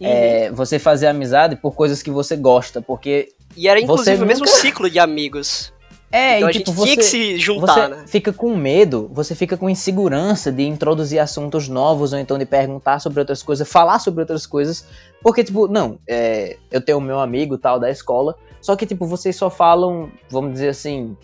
[0.00, 0.06] Uhum.
[0.06, 3.30] É, você fazer amizade por coisas que você gosta, porque.
[3.56, 5.72] E era inclusive o mesmo ciclo de amigos.
[6.10, 8.04] É, então e, a tipo, gente você, tinha que se juntar, você né?
[8.06, 12.98] fica com medo, você fica com insegurança de introduzir assuntos novos ou então de perguntar
[12.98, 14.86] sobre outras coisas, falar sobre outras coisas,
[15.22, 19.06] porque, tipo, não, é, eu tenho o meu amigo tal da escola, só que, tipo,
[19.06, 21.14] vocês só falam, vamos dizer assim,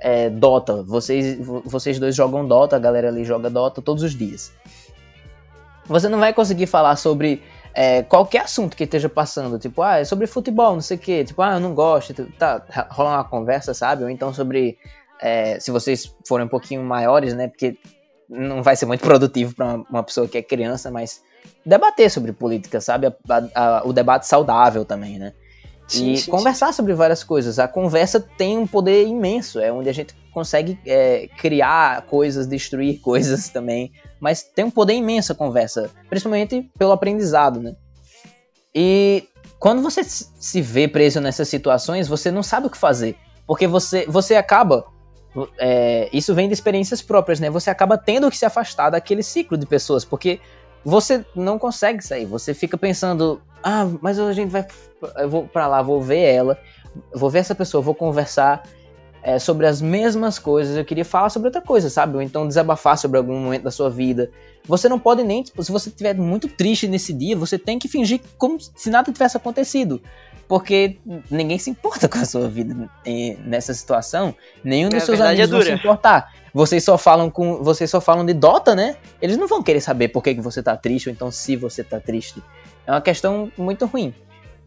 [0.00, 4.52] é, Dota, vocês, vocês dois jogam Dota, a galera ali joga Dota todos os dias.
[5.86, 7.42] Você não vai conseguir falar sobre
[7.74, 11.24] é, qualquer assunto que esteja passando, tipo, ah, é sobre futebol, não sei o quê,
[11.24, 14.04] tipo, ah, eu não gosto, tipo, tá, rola uma conversa, sabe?
[14.04, 14.78] Ou então sobre,
[15.20, 17.76] é, se vocês forem um pouquinho maiores, né, porque
[18.28, 21.22] não vai ser muito produtivo para uma, uma, pessoa que é criança, mas
[21.64, 23.06] debater sobre política, sabe?
[23.06, 25.32] A, a, a, o debate saudável também, né?
[25.88, 26.76] Sim, e sim, conversar sim.
[26.76, 27.58] sobre várias coisas.
[27.58, 33.00] A conversa tem um poder imenso, é onde a gente consegue é, criar coisas, destruir
[33.02, 33.92] coisas também.
[34.22, 37.74] Mas tem um poder imenso a conversa, principalmente pelo aprendizado, né?
[38.72, 43.16] E quando você se vê preso nessas situações, você não sabe o que fazer.
[43.44, 44.86] Porque você, você acaba.
[45.58, 47.50] É, isso vem de experiências próprias, né?
[47.50, 50.38] Você acaba tendo que se afastar daquele ciclo de pessoas, porque
[50.84, 52.24] você não consegue sair.
[52.26, 54.64] Você fica pensando, ah, mas a gente vai.
[55.16, 56.56] Eu vou pra lá, vou ver ela,
[57.12, 58.62] vou ver essa pessoa, vou conversar
[59.22, 60.76] é, sobre as mesmas coisas.
[60.76, 62.16] Eu queria falar sobre outra coisa, sabe?
[62.16, 64.30] Ou então desabafar sobre algum momento da sua vida.
[64.66, 67.88] Você não pode nem, tipo, se você estiver muito triste nesse dia, você tem que
[67.88, 70.02] fingir como se nada tivesse acontecido.
[70.48, 70.98] Porque
[71.30, 72.90] ninguém se importa com a sua vida
[73.44, 74.34] nessa situação.
[74.62, 76.32] Nenhum dos é, seus amigos é vão se importar.
[76.52, 77.62] Vocês só falam com.
[77.62, 78.96] Vocês só falam de Dota, né?
[79.22, 81.82] Eles não vão querer saber por que, que você tá triste, ou então se você
[81.82, 82.42] tá triste.
[82.86, 84.12] É uma questão muito ruim.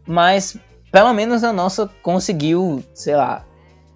[0.08, 0.58] Mas,
[0.92, 3.46] pelo menos a nossa conseguiu, sei lá,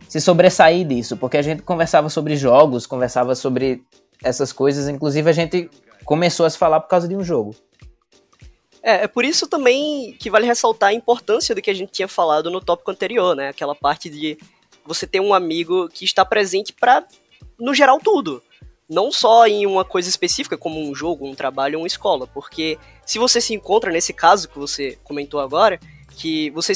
[0.09, 3.83] se sobressair disso, porque a gente conversava sobre jogos, conversava sobre
[4.23, 5.69] essas coisas, inclusive a gente
[6.03, 7.55] começou a se falar por causa de um jogo.
[8.81, 12.07] É, é por isso também que vale ressaltar a importância do que a gente tinha
[12.07, 13.49] falado no tópico anterior, né?
[13.49, 14.35] Aquela parte de
[14.83, 17.05] você ter um amigo que está presente para
[17.59, 18.41] no geral tudo.
[18.89, 22.25] Não só em uma coisa específica, como um jogo, um trabalho uma escola.
[22.25, 25.79] Porque se você se encontra nesse caso que você comentou agora,
[26.15, 26.73] que você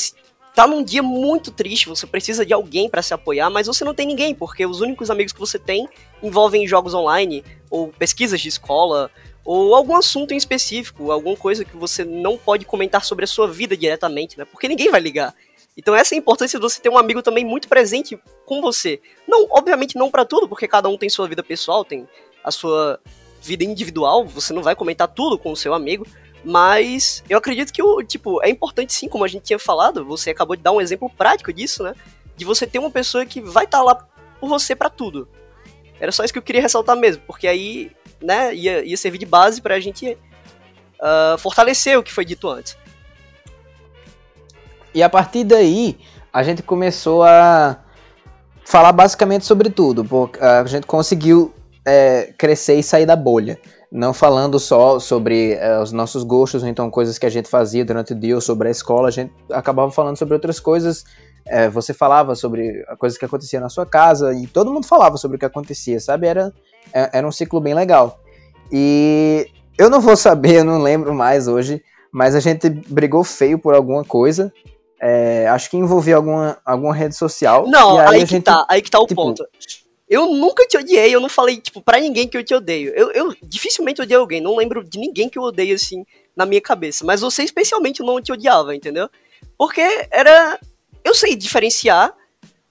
[0.56, 3.94] tá num dia muito triste, você precisa de alguém para se apoiar, mas você não
[3.94, 5.88] tem ninguém, porque os únicos amigos que você tem
[6.22, 9.10] envolvem jogos online, ou pesquisas de escola,
[9.44, 13.48] ou algum assunto em específico, alguma coisa que você não pode comentar sobre a sua
[13.48, 14.46] vida diretamente, né?
[14.46, 15.34] Porque ninguém vai ligar.
[15.76, 19.02] Então essa é a importância de você ter um amigo também muito presente com você.
[19.28, 22.08] Não, obviamente não para tudo, porque cada um tem sua vida pessoal, tem
[22.44, 23.00] a sua
[23.42, 26.06] vida individual, você não vai comentar tudo com o seu amigo,
[26.43, 30.32] mas eu acredito que o tipo é importante sim, como a gente tinha falado, você
[30.32, 31.93] acabou de dar um exemplo prático disso, né?
[32.36, 35.27] De você ter uma pessoa que vai estar tá lá por você para tudo.
[35.99, 39.25] Era só isso que eu queria ressaltar mesmo, porque aí, né, ia, ia servir de
[39.25, 40.17] base pra gente
[40.99, 42.77] uh, fortalecer o que foi dito antes.
[44.93, 45.97] E a partir daí,
[46.32, 47.79] a gente começou a
[48.65, 50.06] falar basicamente sobre tudo.
[50.06, 51.53] Porque a gente conseguiu
[51.86, 53.60] é, crescer e sair da bolha.
[53.93, 57.86] Não falando só sobre é, os nossos gostos, ou então coisas que a gente fazia
[57.86, 61.06] durante o dia ou sobre a escola, a gente acabava falando sobre outras coisas
[61.45, 65.17] é, você falava sobre a coisa que acontecia na sua casa e todo mundo falava
[65.17, 66.27] sobre o que acontecia, sabe?
[66.27, 66.53] Era,
[66.93, 68.19] é, era um ciclo bem legal.
[68.71, 73.60] E eu não vou saber, eu não lembro mais hoje, mas a gente brigou feio
[73.60, 74.53] por alguma coisa.
[75.01, 77.67] É, acho que envolvia alguma, alguma rede social.
[77.67, 79.45] Não, aí, aí que gente, tá, aí que tá o tipo, ponto.
[80.13, 82.93] Eu nunca te odiei, eu não falei, tipo, pra ninguém que eu te odeio.
[82.93, 86.62] Eu, eu dificilmente odiei alguém, não lembro de ninguém que eu odeio, assim, na minha
[86.62, 87.04] cabeça.
[87.04, 89.10] Mas você, especialmente, não te odiava, entendeu?
[89.58, 90.60] Porque era.
[91.04, 92.15] Eu sei diferenciar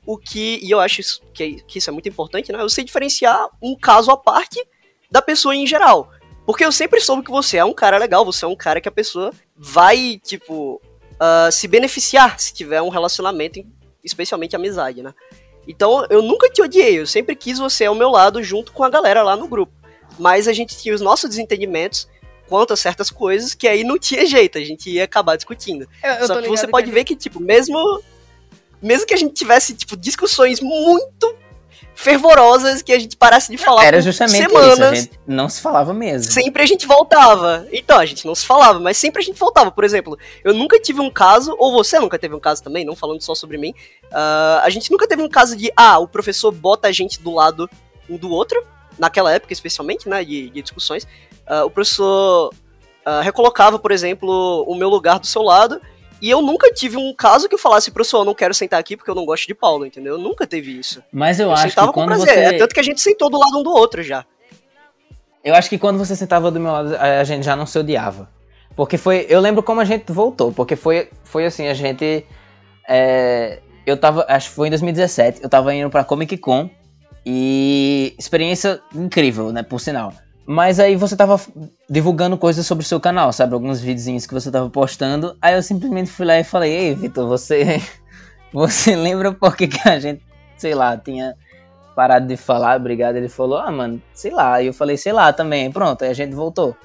[0.06, 0.60] o que.
[0.62, 2.62] E eu acho isso, que, que isso é muito importante, né?
[2.62, 4.64] Eu sei diferenciar um caso à parte
[5.10, 6.12] da pessoa em geral.
[6.46, 8.88] Porque eu sempre soube que você é um cara legal, você é um cara que
[8.88, 10.80] a pessoa vai, tipo,
[11.14, 13.66] uh, se beneficiar se tiver um relacionamento,
[14.04, 15.12] especialmente amizade, né?
[15.66, 18.90] Então eu nunca te odiei, eu sempre quis você ao meu lado junto com a
[18.90, 19.72] galera lá no grupo.
[20.18, 22.08] Mas a gente tinha os nossos desentendimentos
[22.48, 25.88] quanto a certas coisas que aí não tinha jeito, a gente ia acabar discutindo.
[26.02, 28.02] Eu, eu Só que você pode que ver que, tipo, mesmo.
[28.82, 31.34] Mesmo que a gente tivesse, tipo, discussões muito
[31.94, 34.72] fervorosas que a gente parasse de falar Era justamente semanas.
[34.72, 36.32] isso, a gente não se falava mesmo.
[36.32, 37.66] Sempre a gente voltava.
[37.72, 39.70] Então, a gente não se falava, mas sempre a gente voltava.
[39.70, 42.96] Por exemplo, eu nunca tive um caso, ou você nunca teve um caso também, não
[42.96, 43.74] falando só sobre mim.
[44.06, 47.32] Uh, a gente nunca teve um caso de, ah, o professor bota a gente do
[47.32, 47.68] lado
[48.08, 48.62] um do outro,
[48.98, 51.04] naquela época especialmente, né, de, de discussões.
[51.48, 52.52] Uh, o professor
[53.06, 55.80] uh, recolocava, por exemplo, o meu lugar do seu lado
[56.22, 58.96] e eu nunca tive um caso que eu falasse, professor, eu não quero sentar aqui
[58.96, 60.14] porque eu não gosto de Paulo, entendeu?
[60.14, 61.02] Eu nunca teve isso.
[61.12, 62.30] Mas eu, eu acho que quando você...
[62.30, 64.24] É tanto que a gente sentou do lado um do outro já.
[65.42, 68.30] Eu acho que quando você sentava do meu lado, a gente já não se odiava.
[68.76, 69.26] Porque foi...
[69.28, 72.24] Eu lembro como a gente voltou, porque foi, foi assim, a gente...
[72.88, 74.24] É, eu tava...
[74.28, 76.70] Acho que foi em 2017, eu tava indo pra Comic Con
[77.26, 78.14] e...
[78.16, 80.14] Experiência incrível, né, por sinal.
[80.44, 81.40] Mas aí você tava
[81.88, 83.54] divulgando coisas sobre o seu canal, sabe?
[83.54, 85.36] Alguns videozinhos que você tava postando.
[85.40, 87.80] Aí eu simplesmente fui lá e falei, ei, Vitor, você.
[88.54, 90.22] Você lembra por que, que a gente,
[90.58, 91.34] sei lá, tinha
[91.96, 93.16] parado de falar, obrigado.
[93.16, 94.60] Ele falou, ah, mano, sei lá.
[94.60, 95.72] E eu falei, sei lá também.
[95.72, 96.76] Pronto, aí a gente voltou.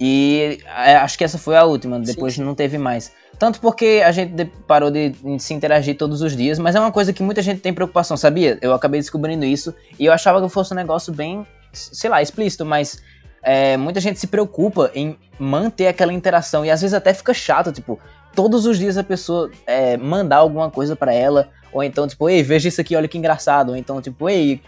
[0.00, 2.44] E é, acho que essa foi a última, depois sim, sim.
[2.44, 3.12] não teve mais.
[3.38, 7.12] Tanto porque a gente parou de se interagir todos os dias, mas é uma coisa
[7.12, 8.58] que muita gente tem preocupação, sabia?
[8.60, 11.46] Eu acabei descobrindo isso e eu achava que fosse um negócio bem
[11.78, 13.02] sei lá, explícito, mas
[13.42, 17.72] é, muita gente se preocupa em manter aquela interação e às vezes até fica chato,
[17.72, 17.98] tipo,
[18.34, 22.42] todos os dias a pessoa é, mandar alguma coisa para ela, ou então, tipo, ei,
[22.42, 24.60] veja isso aqui, olha que engraçado, ou então, tipo, ei,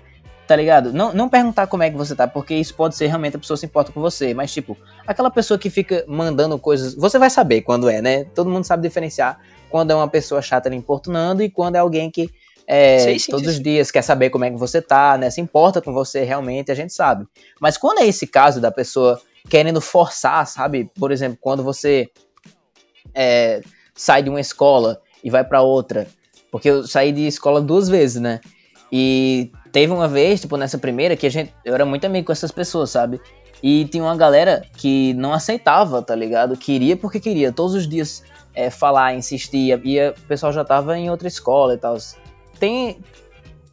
[0.46, 0.92] tá ligado?
[0.92, 3.56] Não, não perguntar como é que você tá, porque isso pode ser realmente a pessoa
[3.56, 7.62] se importa com você, mas, tipo, aquela pessoa que fica mandando coisas, você vai saber
[7.62, 8.24] quando é, né?
[8.24, 9.38] Todo mundo sabe diferenciar
[9.68, 12.30] quando é uma pessoa chata lhe importunando e quando é alguém que
[12.66, 13.52] é, sim, sim, todos sim.
[13.52, 15.30] os dias quer saber como é que você tá, né?
[15.30, 17.26] Se importa com você realmente, a gente sabe.
[17.60, 20.90] Mas quando é esse caso da pessoa querendo forçar, sabe?
[20.98, 22.08] Por exemplo, quando você
[23.14, 23.60] é,
[23.94, 26.08] sai de uma escola e vai para outra,
[26.50, 28.40] porque eu saí de escola duas vezes, né?
[28.90, 32.32] E teve uma vez, tipo, nessa primeira, que a gente, eu era muito amigo com
[32.32, 33.20] essas pessoas, sabe?
[33.62, 36.56] E tinha uma galera que não aceitava, tá ligado?
[36.56, 38.22] Queria porque queria, todos os dias
[38.54, 41.96] é, falar, insistir, e o pessoal já tava em outra escola e tal
[42.58, 42.98] tem.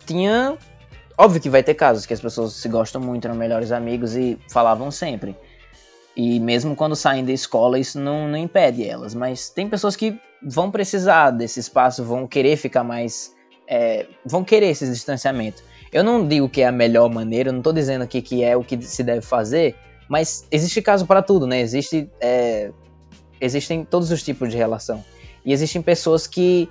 [0.05, 0.57] Tinha.
[1.17, 4.37] Óbvio que vai ter casos que as pessoas se gostam muito, eram melhores amigos e
[4.49, 5.35] falavam sempre.
[6.15, 9.13] E mesmo quando saem da escola, isso não, não impede elas.
[9.13, 13.33] Mas tem pessoas que vão precisar desse espaço, vão querer ficar mais.
[13.67, 15.63] É, vão querer esse distanciamento.
[15.91, 18.57] Eu não digo que é a melhor maneira, eu não estou dizendo aqui que é
[18.57, 19.75] o que se deve fazer,
[20.09, 21.61] mas existe caso para tudo, né?
[21.61, 22.71] Existe, é,
[23.39, 25.03] existem todos os tipos de relação.
[25.45, 26.67] E existem pessoas que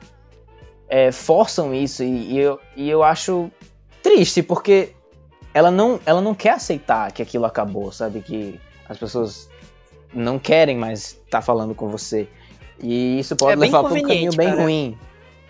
[0.92, 3.50] é, forçam isso e, e, eu, e eu acho
[4.02, 4.90] triste, porque
[5.54, 8.20] ela não, ela não quer aceitar que aquilo acabou, sabe?
[8.20, 9.48] Que as pessoas
[10.12, 12.28] não querem mais estar tá falando com você.
[12.78, 14.62] E isso pode é levar para um caminho bem cara.
[14.62, 14.98] ruim.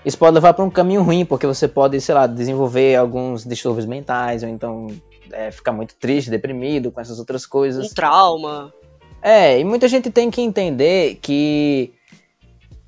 [0.05, 3.85] Isso pode levar para um caminho ruim, porque você pode, sei lá, desenvolver alguns distúrbios
[3.85, 4.87] mentais, ou então
[5.33, 7.91] é, ficar muito triste, deprimido com essas outras coisas.
[7.91, 8.73] Um trauma.
[9.21, 11.93] É, e muita gente tem que entender que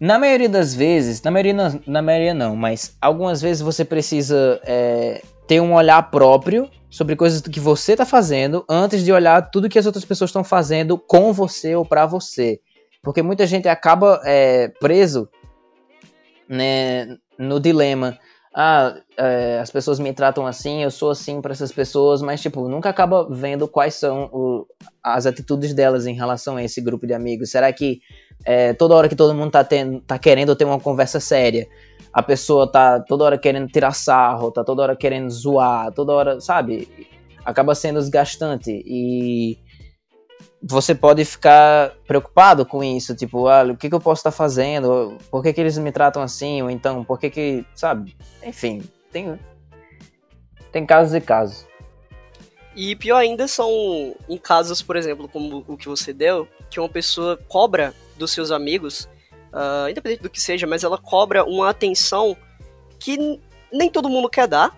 [0.04, 4.60] na maioria das vezes, na maioria, na, na maioria não, mas algumas vezes você precisa
[4.66, 9.66] é, ter um olhar próprio sobre coisas que você está fazendo antes de olhar tudo
[9.66, 12.60] que as outras pessoas estão fazendo com você ou para você.
[13.02, 15.26] Porque muita gente acaba é, preso
[16.46, 18.18] né, no dilema.
[18.56, 22.68] Ah, é, as pessoas me tratam assim, eu sou assim para essas pessoas, mas tipo,
[22.68, 24.64] nunca acaba vendo quais são o,
[25.02, 27.50] as atitudes delas em relação a esse grupo de amigos.
[27.50, 28.00] Será que
[28.44, 31.66] é, toda hora que todo mundo tá, tendo, tá querendo ter uma conversa séria,
[32.12, 36.40] a pessoa tá toda hora querendo tirar sarro, tá toda hora querendo zoar, toda hora,
[36.40, 36.88] sabe?
[37.44, 38.70] Acaba sendo desgastante.
[38.86, 39.58] E
[40.66, 45.18] você pode ficar preocupado com isso, tipo, ah, o que, que eu posso estar fazendo?
[45.30, 46.62] Por que, que eles me tratam assim?
[46.62, 48.16] Ou então, por que que, sabe?
[48.42, 49.38] Enfim, tem,
[50.72, 51.66] tem casos e casos.
[52.74, 53.70] E pior ainda são
[54.28, 58.50] em casos, por exemplo, como o que você deu, que uma pessoa cobra dos seus
[58.50, 59.06] amigos,
[59.52, 62.34] uh, independente do que seja, mas ela cobra uma atenção
[62.98, 63.38] que
[63.70, 64.74] nem todo mundo quer dar,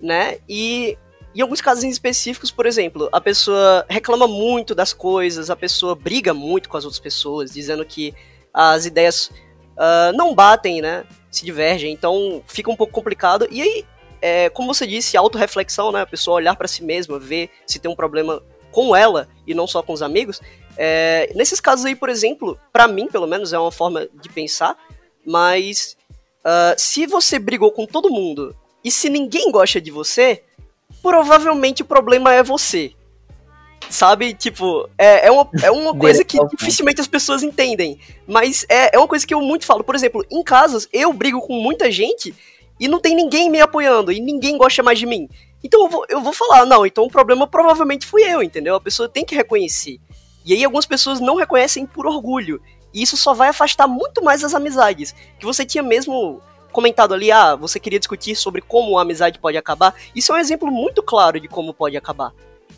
[0.00, 0.38] né?
[0.48, 0.96] E
[1.34, 6.32] em alguns casos específicos, por exemplo, a pessoa reclama muito das coisas, a pessoa briga
[6.32, 8.14] muito com as outras pessoas, dizendo que
[8.52, 9.30] as ideias
[9.76, 11.04] uh, não batem, né?
[11.30, 13.48] Se divergem, então fica um pouco complicado.
[13.50, 13.84] E aí,
[14.22, 16.02] é, como você disse, autorreflexão, né?
[16.02, 19.66] A pessoa olhar para si mesma, ver se tem um problema com ela e não
[19.66, 20.40] só com os amigos.
[20.76, 24.76] É, nesses casos aí, por exemplo, para mim, pelo menos, é uma forma de pensar,
[25.26, 25.96] mas
[26.44, 30.42] uh, se você brigou com todo mundo e se ninguém gosta de você,
[31.04, 32.92] provavelmente o problema é você.
[33.90, 34.32] Sabe?
[34.32, 38.00] Tipo, é, é uma, é uma coisa que dificilmente as pessoas entendem.
[38.26, 39.84] Mas é, é uma coisa que eu muito falo.
[39.84, 42.34] Por exemplo, em casas, eu brigo com muita gente
[42.80, 45.28] e não tem ninguém me apoiando e ninguém gosta mais de mim.
[45.62, 48.74] Então eu vou, eu vou falar, não, então o problema provavelmente fui eu, entendeu?
[48.74, 49.98] A pessoa tem que reconhecer.
[50.44, 52.62] E aí algumas pessoas não reconhecem por orgulho.
[52.94, 55.14] E isso só vai afastar muito mais as amizades.
[55.38, 56.40] Que você tinha mesmo
[56.74, 59.94] comentado ali, ah, você queria discutir sobre como a amizade pode acabar.
[60.14, 62.34] Isso é um exemplo muito claro de como pode acabar.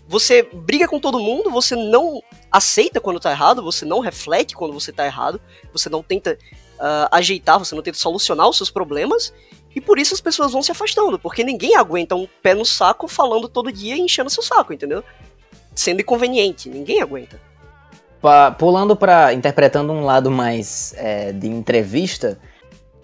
[0.07, 4.75] Você briga com todo mundo, você não aceita quando tá errado, você não reflete quando
[4.75, 5.41] você tá errado,
[5.73, 6.39] você não tenta
[6.75, 9.33] uh, ajeitar, você não tenta solucionar os seus problemas,
[9.75, 13.09] e por isso as pessoas vão se afastando, porque ninguém aguenta um pé no saco
[13.09, 15.03] falando todo dia e enchendo seu saco, entendeu?
[15.75, 17.41] Sendo inconveniente, ninguém aguenta.
[18.59, 22.39] Pulando para interpretando um lado mais é, de entrevista,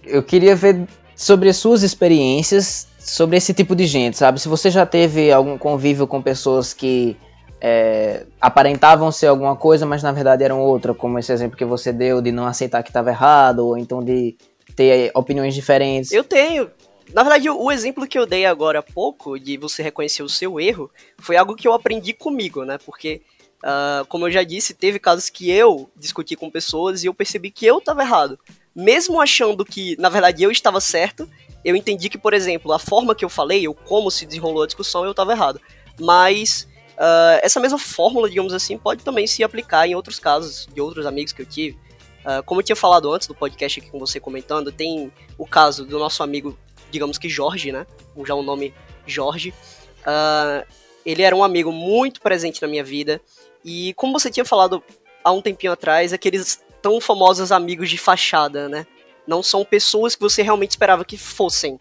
[0.05, 4.39] eu queria ver sobre as suas experiências sobre esse tipo de gente, sabe?
[4.39, 7.17] Se você já teve algum convívio com pessoas que
[7.59, 11.91] é, aparentavam ser alguma coisa, mas na verdade eram outra, como esse exemplo que você
[11.91, 14.37] deu de não aceitar que estava errado, ou então de
[14.75, 16.11] ter opiniões diferentes.
[16.11, 16.71] Eu tenho.
[17.13, 20.59] Na verdade, o exemplo que eu dei agora há pouco, de você reconhecer o seu
[20.59, 20.89] erro,
[21.19, 22.77] foi algo que eu aprendi comigo, né?
[22.85, 23.21] Porque,
[23.63, 27.51] uh, como eu já disse, teve casos que eu discuti com pessoas e eu percebi
[27.51, 28.39] que eu estava errado.
[28.75, 31.29] Mesmo achando que, na verdade, eu estava certo,
[31.63, 34.65] eu entendi que, por exemplo, a forma que eu falei, ou como se desenrolou a
[34.65, 35.61] discussão, eu estava errado.
[35.99, 40.81] Mas uh, essa mesma fórmula, digamos assim, pode também se aplicar em outros casos de
[40.81, 41.77] outros amigos que eu tive.
[42.25, 45.85] Uh, como eu tinha falado antes do podcast aqui com você comentando, tem o caso
[45.85, 46.57] do nosso amigo,
[46.89, 47.85] digamos que Jorge, né?
[48.25, 48.73] Já o nome
[49.05, 49.53] Jorge.
[50.01, 50.65] Uh,
[51.05, 53.21] ele era um amigo muito presente na minha vida.
[53.63, 54.81] E como você tinha falado
[55.23, 58.85] há um tempinho atrás, aqueles tão famosos amigos de fachada, né?
[59.25, 61.79] Não são pessoas que você realmente esperava que fossem.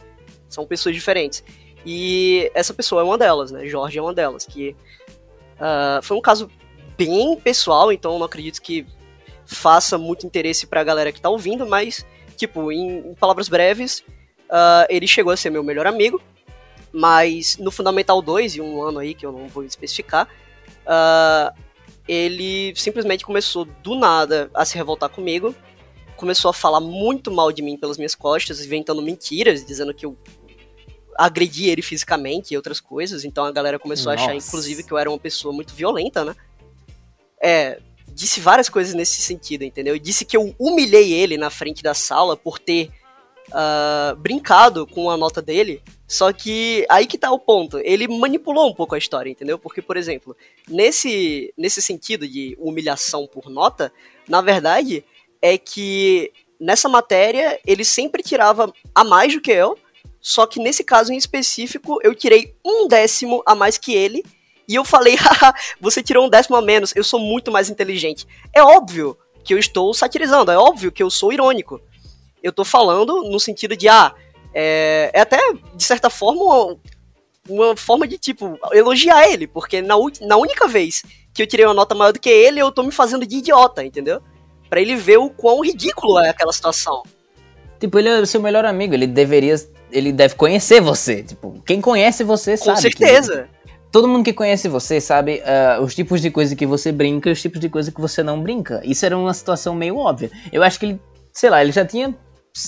[0.48, 1.42] São pessoas diferentes.
[1.84, 3.66] E essa pessoa é uma delas, né?
[3.66, 4.46] Jorge é uma delas.
[4.46, 4.76] Que
[5.58, 6.48] uh, foi um caso
[6.96, 8.86] bem pessoal, então não acredito que
[9.44, 14.04] faça muito interesse pra galera que tá ouvindo, mas, tipo, em, em palavras breves,
[14.48, 16.22] uh, ele chegou a ser meu melhor amigo,
[16.92, 20.28] mas no Fundamental 2, e um ano aí que eu não vou especificar,
[20.86, 21.52] uh,
[22.06, 25.54] ele simplesmente começou do nada a se revoltar comigo,
[26.16, 30.16] começou a falar muito mal de mim pelas minhas costas, inventando mentiras, dizendo que eu
[31.16, 34.24] agredi ele fisicamente e outras coisas, então a galera começou Nossa.
[34.24, 36.34] a achar, inclusive, que eu era uma pessoa muito violenta, né?
[37.40, 39.98] É, disse várias coisas nesse sentido, entendeu?
[39.98, 42.90] Disse que eu humilhei ele na frente da sala por ter
[43.48, 45.82] uh, brincado com a nota dele.
[46.12, 47.79] Só que aí que tá o ponto.
[47.79, 49.59] Ele manipulou um pouco a história, entendeu?
[49.59, 50.37] Porque, por exemplo,
[50.68, 53.90] nesse, nesse sentido de humilhação por nota,
[54.29, 55.03] na verdade,
[55.40, 59.75] é que nessa matéria ele sempre tirava a mais do que eu.
[60.20, 64.22] Só que nesse caso em específico, eu tirei um décimo a mais que ele
[64.68, 68.27] e eu falei, haha, você tirou um décimo a menos, eu sou muito mais inteligente.
[68.53, 71.81] É óbvio que eu estou satirizando, é óbvio que eu sou irônico.
[72.42, 74.14] Eu tô falando no sentido de, ah,
[74.54, 75.38] é, é até,
[75.74, 76.76] de certa forma, uma,
[77.48, 81.02] uma, forma de, tipo, elogiar ele, porque na, na única vez
[81.34, 83.85] que eu tirei uma nota maior do que ele, eu tô me fazendo de idiota,
[83.85, 84.20] entendeu?
[84.68, 87.02] Para ele ver o quão ridículo é aquela situação.
[87.79, 89.56] Tipo, ele é o seu melhor amigo, ele deveria.
[89.90, 91.22] Ele deve conhecer você.
[91.22, 92.77] Tipo, quem conhece você Com sabe.
[92.77, 93.48] Com certeza.
[93.66, 97.29] Que todo mundo que conhece você sabe uh, os tipos de coisa que você brinca
[97.29, 98.81] e os tipos de coisa que você não brinca.
[98.85, 100.31] Isso era uma situação meio óbvia.
[100.50, 101.00] Eu acho que ele,
[101.33, 102.16] sei lá, ele já tinha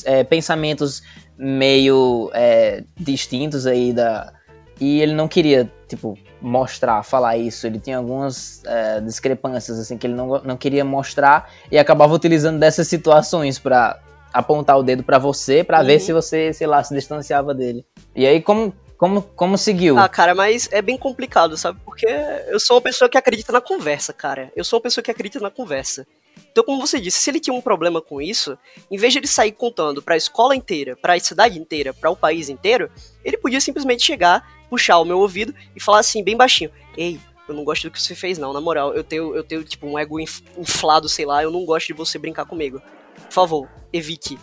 [0.05, 1.03] é, pensamentos
[1.37, 4.33] meio é, distintos aí da.
[4.81, 7.67] E ele não queria, tipo, mostrar, falar isso.
[7.67, 12.59] Ele tinha algumas é, discrepâncias, assim, que ele não, não queria mostrar e acabava utilizando
[12.59, 14.01] dessas situações para
[14.33, 15.87] apontar o dedo para você, para uhum.
[15.87, 17.85] ver se você, sei lá, se distanciava dele.
[18.17, 19.99] E aí, como Como, como seguiu?
[19.99, 21.79] Ah, cara, mas é bem complicado, sabe?
[21.85, 22.07] Porque
[22.49, 24.51] eu sou uma pessoa que acredita na conversa, cara.
[24.57, 26.07] Eu sou uma pessoa que acredita na conversa.
[26.51, 28.57] Então, como você disse, se ele tinha um problema com isso,
[28.91, 32.11] em vez de ele sair contando para a escola inteira, para a cidade inteira, para
[32.11, 32.91] o país inteiro,
[33.25, 37.19] ele podia simplesmente chegar, puxar o meu ouvido e falar assim, bem baixinho: Ei,
[37.49, 38.53] eu não gosto do que você fez, não.
[38.53, 41.89] Na moral, eu tenho, eu tenho tipo, um ego inflado, sei lá, eu não gosto
[41.89, 42.81] de você brincar comigo.
[43.15, 44.39] Por favor, evite.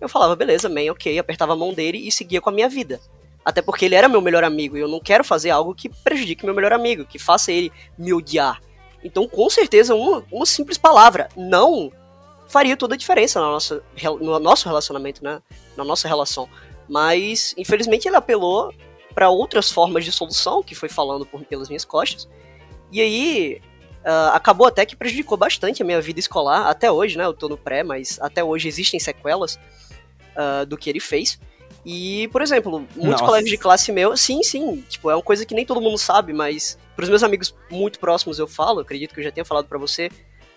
[0.00, 3.00] Eu falava, beleza, man, ok, apertava a mão dele e seguia com a minha vida.
[3.44, 6.44] Até porque ele era meu melhor amigo e eu não quero fazer algo que prejudique
[6.44, 8.60] meu melhor amigo, que faça ele me odiar.
[9.02, 11.92] Então, com certeza, uma, uma simples palavra, não,
[12.48, 13.82] faria toda a diferença na nossa,
[14.20, 15.40] no nosso relacionamento, né?
[15.76, 16.48] Na nossa relação.
[16.88, 18.72] Mas, infelizmente, ele apelou
[19.14, 22.28] para outras formas de solução, que foi falando por, pelas minhas costas.
[22.90, 23.60] E aí,
[24.04, 27.24] uh, acabou até que prejudicou bastante a minha vida escolar, até hoje, né?
[27.24, 29.56] Eu tô no pré, mas até hoje existem sequelas
[30.34, 31.38] uh, do que ele fez.
[31.84, 33.24] E, por exemplo, muitos Nossa.
[33.24, 36.32] colegas de classe meu, sim, sim, tipo, é uma coisa que nem todo mundo sabe,
[36.32, 39.78] mas pros meus amigos muito próximos eu falo, acredito que eu já tenha falado para
[39.78, 40.10] você,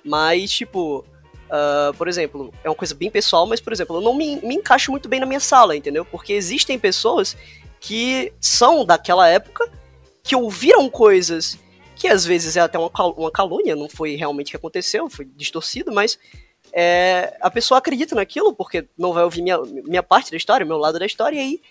[0.03, 1.05] mas, tipo,
[1.47, 4.55] uh, por exemplo, é uma coisa bem pessoal, mas, por exemplo, eu não me, me
[4.55, 6.03] encaixo muito bem na minha sala, entendeu?
[6.03, 7.37] Porque existem pessoas
[7.79, 9.69] que são daquela época,
[10.23, 11.57] que ouviram coisas
[11.95, 15.23] que às vezes é até uma, uma calúnia, não foi realmente o que aconteceu, foi
[15.23, 16.17] distorcido, mas
[16.73, 20.77] é, a pessoa acredita naquilo, porque não vai ouvir minha, minha parte da história, meu
[20.77, 21.61] lado da história, e aí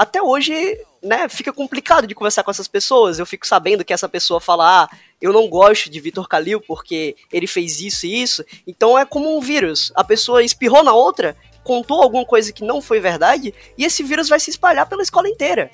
[0.00, 0.54] até hoje,
[1.02, 3.18] né, fica complicado de conversar com essas pessoas.
[3.18, 7.14] Eu fico sabendo que essa pessoa fala, ah, eu não gosto de Vitor Kalil porque
[7.30, 8.42] ele fez isso e isso.
[8.66, 9.92] Então é como um vírus.
[9.94, 14.30] A pessoa espirrou na outra, contou alguma coisa que não foi verdade, e esse vírus
[14.30, 15.70] vai se espalhar pela escola inteira.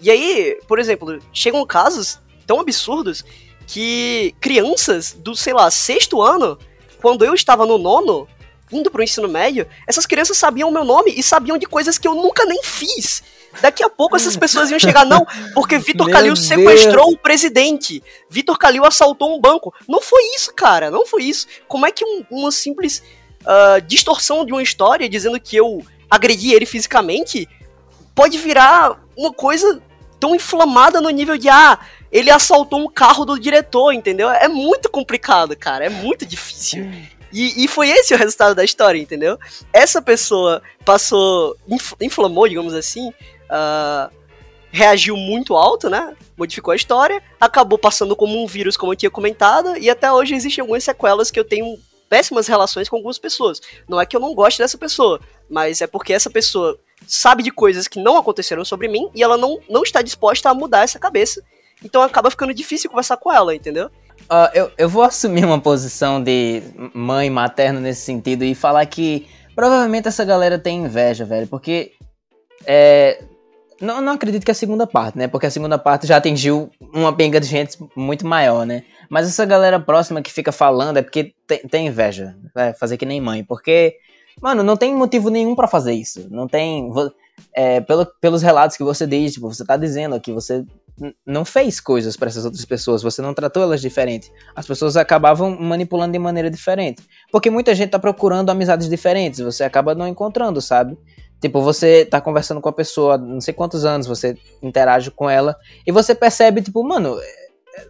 [0.00, 3.22] E aí, por exemplo, chegam casos tão absurdos
[3.66, 6.58] que crianças do, sei lá, sexto ano
[7.00, 8.28] quando eu estava no nono,
[8.70, 12.06] indo pro ensino médio, essas crianças sabiam o meu nome e sabiam de coisas que
[12.06, 13.22] eu nunca nem fiz.
[13.60, 18.02] Daqui a pouco essas pessoas iam chegar, não, porque Vitor Calil sequestrou o presidente.
[18.28, 19.74] Vitor Calil assaltou um banco.
[19.88, 21.46] Não foi isso, cara, não foi isso.
[21.66, 23.02] Como é que um, uma simples
[23.42, 27.48] uh, distorção de uma história dizendo que eu agredi ele fisicamente
[28.14, 29.80] pode virar uma coisa
[30.20, 31.78] tão inflamada no nível de, ah,
[32.10, 34.30] ele assaltou um carro do diretor, entendeu?
[34.30, 35.84] É muito complicado, cara.
[35.84, 36.90] É muito difícil.
[37.32, 39.38] E, e foi esse o resultado da história, entendeu?
[39.72, 41.56] Essa pessoa passou.
[42.00, 43.08] inflamou, digamos assim.
[43.10, 44.10] Uh,
[44.70, 46.14] reagiu muito alto, né?
[46.36, 50.34] Modificou a história, acabou passando como um vírus, como eu tinha comentado, e até hoje
[50.34, 51.78] existem algumas sequelas que eu tenho
[52.08, 53.60] péssimas relações com algumas pessoas.
[53.88, 57.50] Não é que eu não goste dessa pessoa, mas é porque essa pessoa sabe de
[57.50, 60.98] coisas que não aconteceram sobre mim e ela não, não está disposta a mudar essa
[60.98, 61.42] cabeça
[61.84, 63.86] então acaba ficando difícil conversar com ela, entendeu?
[64.30, 66.62] Uh, eu, eu vou assumir uma posição de
[66.92, 71.92] mãe materna nesse sentido e falar que provavelmente essa galera tem inveja, velho, porque
[72.66, 73.22] é,
[73.80, 75.28] não, não acredito que a segunda parte, né?
[75.28, 78.82] Porque a segunda parte já atingiu uma penga de gente muito maior, né?
[79.08, 82.36] Mas essa galera próxima que fica falando é porque tem, tem inveja.
[82.54, 83.44] Vai fazer que nem mãe.
[83.44, 83.96] Porque,
[84.42, 86.26] mano, não tem motivo nenhum para fazer isso.
[86.28, 86.90] Não tem.
[87.54, 90.64] É, pelo, pelos relatos que você diz, tipo, você tá dizendo aqui, você
[91.24, 94.32] não fez coisas para essas outras pessoas, você não tratou elas diferente.
[94.54, 97.02] As pessoas acabavam manipulando de maneira diferente.
[97.30, 100.98] Porque muita gente tá procurando amizades diferentes, você acaba não encontrando, sabe?
[101.40, 105.56] Tipo, você tá conversando com a pessoa não sei quantos anos, você interage com ela
[105.86, 107.16] e você percebe, tipo, mano,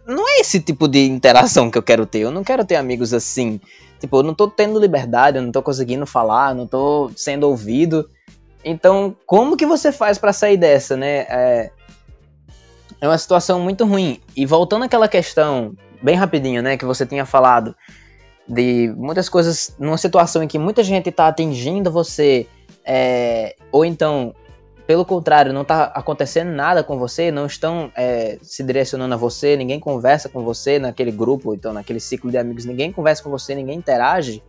[0.05, 2.19] não é esse tipo de interação que eu quero ter.
[2.19, 3.59] Eu não quero ter amigos assim.
[3.99, 8.07] Tipo, eu não tô tendo liberdade, eu não tô conseguindo falar, não tô sendo ouvido.
[8.69, 11.25] Então, como que você faz para sair dessa, né?
[11.27, 11.71] É,
[13.01, 14.21] é uma situação muito ruim.
[14.35, 17.75] E voltando àquela questão, bem rapidinho, né, que você tinha falado,
[18.47, 22.45] de muitas coisas, numa situação em que muita gente está atingindo você,
[22.85, 24.35] é, ou então,
[24.85, 29.57] pelo contrário, não está acontecendo nada com você, não estão é, se direcionando a você,
[29.57, 33.55] ninguém conversa com você naquele grupo, então naquele ciclo de amigos, ninguém conversa com você,
[33.55, 34.43] ninguém interage.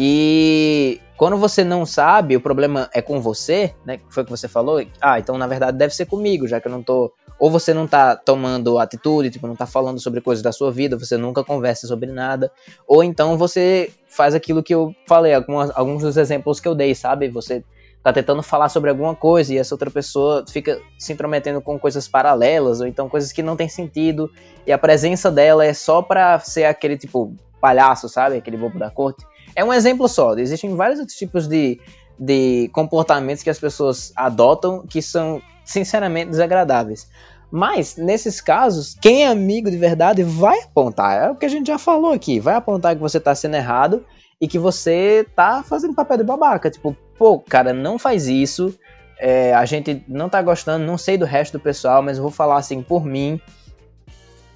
[0.00, 3.98] E quando você não sabe, o problema é com você, né?
[4.08, 4.80] Foi o que você falou.
[5.00, 7.12] Ah, então na verdade deve ser comigo, já que eu não tô.
[7.40, 10.96] Ou você não tá tomando atitude, tipo, não tá falando sobre coisas da sua vida,
[10.96, 12.50] você nunca conversa sobre nada.
[12.86, 16.94] Ou então você faz aquilo que eu falei, algumas, alguns dos exemplos que eu dei,
[16.94, 17.28] sabe?
[17.30, 17.64] Você
[18.00, 22.06] tá tentando falar sobre alguma coisa e essa outra pessoa fica se intrometendo com coisas
[22.06, 24.30] paralelas, ou então coisas que não tem sentido,
[24.64, 28.36] e a presença dela é só pra ser aquele tipo palhaço, sabe?
[28.36, 29.24] Aquele bobo da corte.
[29.54, 30.34] É um exemplo só.
[30.36, 31.80] Existem vários outros tipos de,
[32.18, 37.08] de comportamentos que as pessoas adotam que são, sinceramente, desagradáveis.
[37.50, 41.24] Mas, nesses casos, quem é amigo de verdade vai apontar.
[41.24, 42.38] É o que a gente já falou aqui.
[42.38, 44.04] Vai apontar que você tá sendo errado
[44.40, 46.70] e que você tá fazendo papel de babaca.
[46.70, 48.74] Tipo, pô, cara, não faz isso.
[49.18, 52.56] é, a gente não tá gostando, não sei do resto do pessoal, mas vou falar
[52.58, 53.40] assim por mim.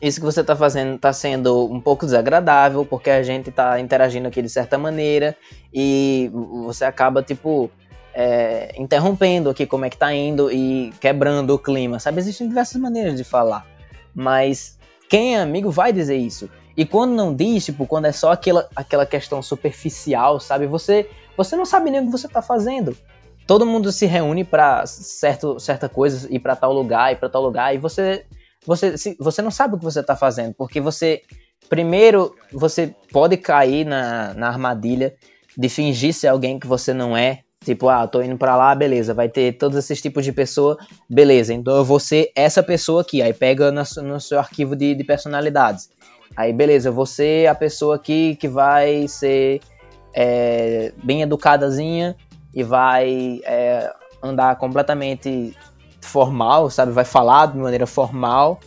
[0.03, 4.27] Isso que você tá fazendo tá sendo um pouco desagradável, porque a gente tá interagindo
[4.27, 5.37] aqui de certa maneira
[5.73, 6.29] e
[6.65, 7.71] você acaba, tipo,
[8.13, 12.19] é, interrompendo aqui como é que tá indo e quebrando o clima, sabe?
[12.19, 13.65] Existem diversas maneiras de falar,
[14.13, 14.77] mas
[15.09, 16.51] quem é amigo vai dizer isso.
[16.77, 20.67] E quando não diz, tipo, quando é só aquela, aquela questão superficial, sabe?
[20.67, 22.97] Você, você não sabe nem o que você tá fazendo.
[23.47, 27.73] Todo mundo se reúne para certa coisa, ir para tal lugar, ir para tal lugar,
[27.73, 28.25] e você
[28.67, 31.23] você se, você não sabe o que você tá fazendo, porque você
[31.69, 35.15] primeiro você pode cair na, na armadilha
[35.57, 39.15] de fingir ser alguém que você não é, Tipo, ah, tô indo para lá, beleza,
[39.15, 40.77] vai ter todos esses tipos de pessoa,
[41.09, 43.23] beleza, então eu vou ser essa pessoa aqui.
[43.23, 45.89] Aí pega no, no seu arquivo de, de, personalidades.
[46.37, 49.61] Aí, beleza, ser a pessoa aqui que vai ser
[50.15, 52.17] é, bem educadazinha
[52.55, 53.93] e vai é,
[54.23, 55.57] andar completamente
[56.03, 56.93] formal, sabe?
[56.93, 58.61] Vai falar de maneira formal.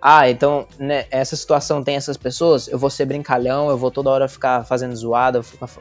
[0.00, 4.10] Ah, então, né, essa situação tem essas pessoas, eu vou ser brincalhão, eu vou toda
[4.10, 5.40] hora ficar fazendo zoada,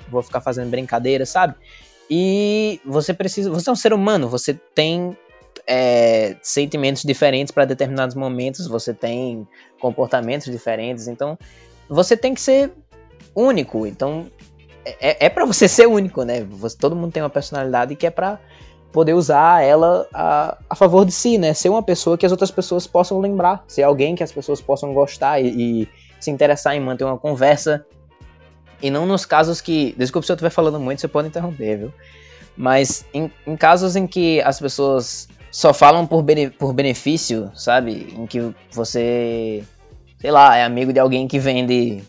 [0.10, 1.56] vou ficar fazendo brincadeira, sabe?
[2.10, 3.50] E você precisa.
[3.50, 5.18] Você é um ser humano, você tem
[5.66, 9.48] é, sentimentos diferentes para determinados momentos, você tem
[9.80, 11.38] comportamentos diferentes, então
[11.90, 12.74] você tem que ser
[13.34, 13.88] único.
[13.88, 14.28] Então
[14.86, 16.44] é, é para você ser único, né?
[16.44, 18.40] Você, todo mundo tem uma personalidade que é para
[18.92, 21.54] poder usar ela a, a favor de si, né?
[21.54, 24.94] Ser uma pessoa que as outras pessoas possam lembrar, ser alguém que as pessoas possam
[24.94, 25.48] gostar e,
[25.84, 25.90] e
[26.20, 27.86] se interessar em manter uma conversa
[28.82, 29.94] e não nos casos que.
[29.98, 31.94] Desculpa se eu estiver falando muito, você pode interromper, viu?
[32.58, 38.14] Mas em, em casos em que as pessoas só falam por, bene, por benefício, sabe?
[38.18, 39.64] Em que você,
[40.20, 42.04] sei lá, é amigo de alguém que vende,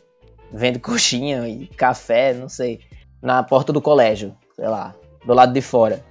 [0.53, 2.81] vende coxinha e café, não sei,
[3.21, 6.03] na porta do colégio, sei lá, do lado de fora.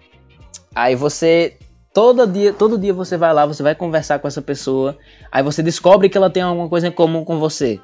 [0.74, 1.58] Aí você
[1.94, 4.98] todo dia, todo dia você vai lá, você vai conversar com essa pessoa,
[5.32, 7.80] aí você descobre que ela tem alguma coisa em comum com você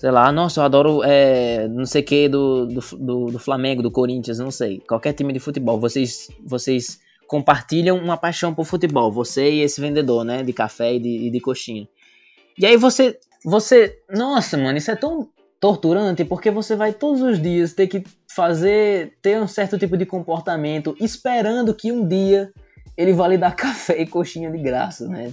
[0.00, 3.90] sei lá, nossa, eu adoro é, não sei o que do, do, do, Flamengo, do
[3.90, 5.78] Corinthians, não sei, qualquer time de futebol.
[5.78, 10.98] Vocês, vocês compartilham uma paixão por futebol, você e esse vendedor, né, de café e
[10.98, 11.86] de, e de coxinha.
[12.58, 15.28] E aí você, você, nossa, mano, isso é tão
[15.60, 20.06] torturante porque você vai todos os dias ter que fazer, ter um certo tipo de
[20.06, 22.50] comportamento, esperando que um dia
[22.96, 25.30] ele vá lhe dar café e coxinha de graça, né?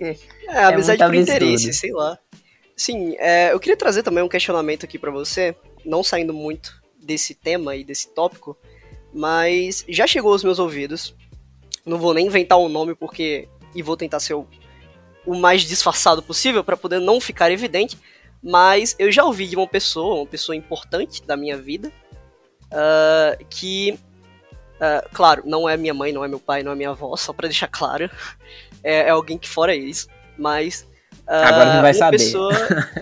[0.00, 0.16] é,
[0.48, 2.18] é amizade por interesse, sei lá.
[2.76, 7.34] Sim, é, eu queria trazer também um questionamento aqui para você, não saindo muito desse
[7.34, 8.56] tema e desse tópico,
[9.14, 11.14] mas já chegou aos meus ouvidos.
[11.86, 14.46] Não vou nem inventar um nome porque e vou tentar ser o,
[15.24, 17.96] o mais disfarçado possível para poder não ficar evidente,
[18.46, 21.92] mas eu já ouvi de uma pessoa, uma pessoa importante da minha vida,
[22.66, 23.98] uh, que,
[24.76, 27.32] uh, claro, não é minha mãe, não é meu pai, não é minha avó, só
[27.32, 28.08] para deixar claro,
[28.84, 30.06] é, é alguém que fora eles,
[30.38, 30.86] mas
[31.26, 32.18] Agora não vai saber.
[32.18, 32.52] Pessoa...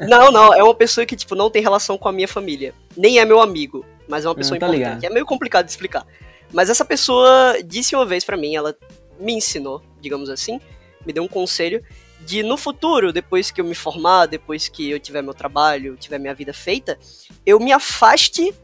[0.09, 2.73] não, não, é uma pessoa que, tipo, não tem relação com a minha família.
[2.97, 4.79] Nem é meu amigo, mas é uma pessoa importante.
[4.79, 5.05] Ligado.
[5.05, 6.07] É meio complicado de explicar.
[6.51, 8.75] Mas essa pessoa disse uma vez para mim, ela
[9.21, 10.59] me ensinou, digamos assim,
[11.05, 11.85] me deu um conselho
[12.25, 16.19] de no futuro, depois que eu me formar, depois que eu tiver meu trabalho, tiver
[16.19, 16.99] minha vida feita,
[17.45, 18.55] eu me afaste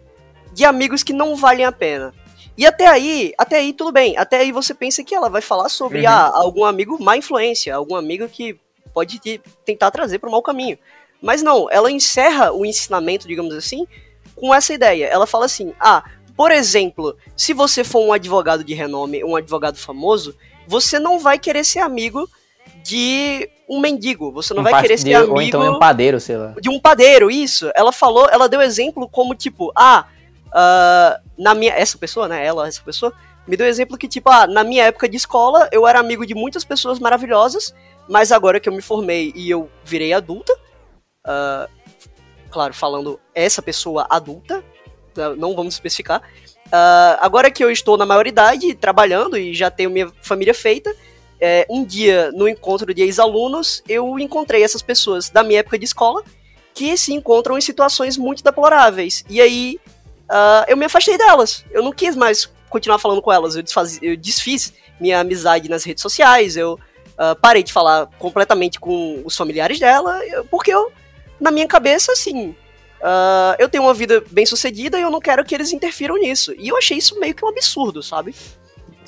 [0.52, 2.14] de amigos que não valem a pena.
[2.56, 4.16] E até aí, até aí tudo bem.
[4.16, 6.08] Até aí você pensa que ela vai falar sobre uhum.
[6.08, 8.58] ah, algum amigo má influência, algum amigo que
[8.92, 10.78] pode te, tentar trazer para o mau caminho.
[11.22, 13.86] Mas não, ela encerra o ensinamento, digamos assim,
[14.34, 15.06] com essa ideia.
[15.06, 16.04] Ela fala assim: ah,
[16.36, 20.34] por exemplo, se você for um advogado de renome, um advogado famoso,
[20.66, 22.28] você não vai querer ser amigo
[22.82, 26.20] de um mendigo, você não um vai querer ser amigo ou então de um padeiro,
[26.20, 26.54] sei lá.
[26.60, 27.70] De um padeiro, isso.
[27.74, 30.06] Ela falou, ela deu exemplo como tipo, ah,
[30.48, 33.12] uh, na minha essa pessoa, né, ela, essa pessoa
[33.46, 36.34] me deu exemplo que tipo, ah, na minha época de escola, eu era amigo de
[36.34, 37.74] muitas pessoas maravilhosas
[38.10, 40.52] mas agora que eu me formei e eu virei adulta,
[41.24, 41.70] uh,
[42.50, 44.64] claro, falando essa pessoa adulta,
[45.14, 46.20] tá, não vamos especificar.
[46.66, 50.92] Uh, agora que eu estou na maioridade, trabalhando e já tenho minha família feita,
[51.40, 55.84] é, um dia no encontro de ex-alunos, eu encontrei essas pessoas da minha época de
[55.84, 56.22] escola
[56.74, 59.24] que se encontram em situações muito deploráveis.
[59.28, 59.78] E aí
[60.30, 61.64] uh, eu me afastei delas.
[61.70, 63.56] Eu não quis mais continuar falando com elas.
[63.56, 66.78] Eu, desfaz, eu desfiz minha amizade nas redes sociais, eu
[67.20, 70.18] Uh, parei de falar completamente com os familiares dela,
[70.50, 70.90] porque eu,
[71.38, 72.56] na minha cabeça, assim,
[73.00, 76.54] uh, eu tenho uma vida bem sucedida e eu não quero que eles interfiram nisso.
[76.56, 78.34] E eu achei isso meio que um absurdo, sabe?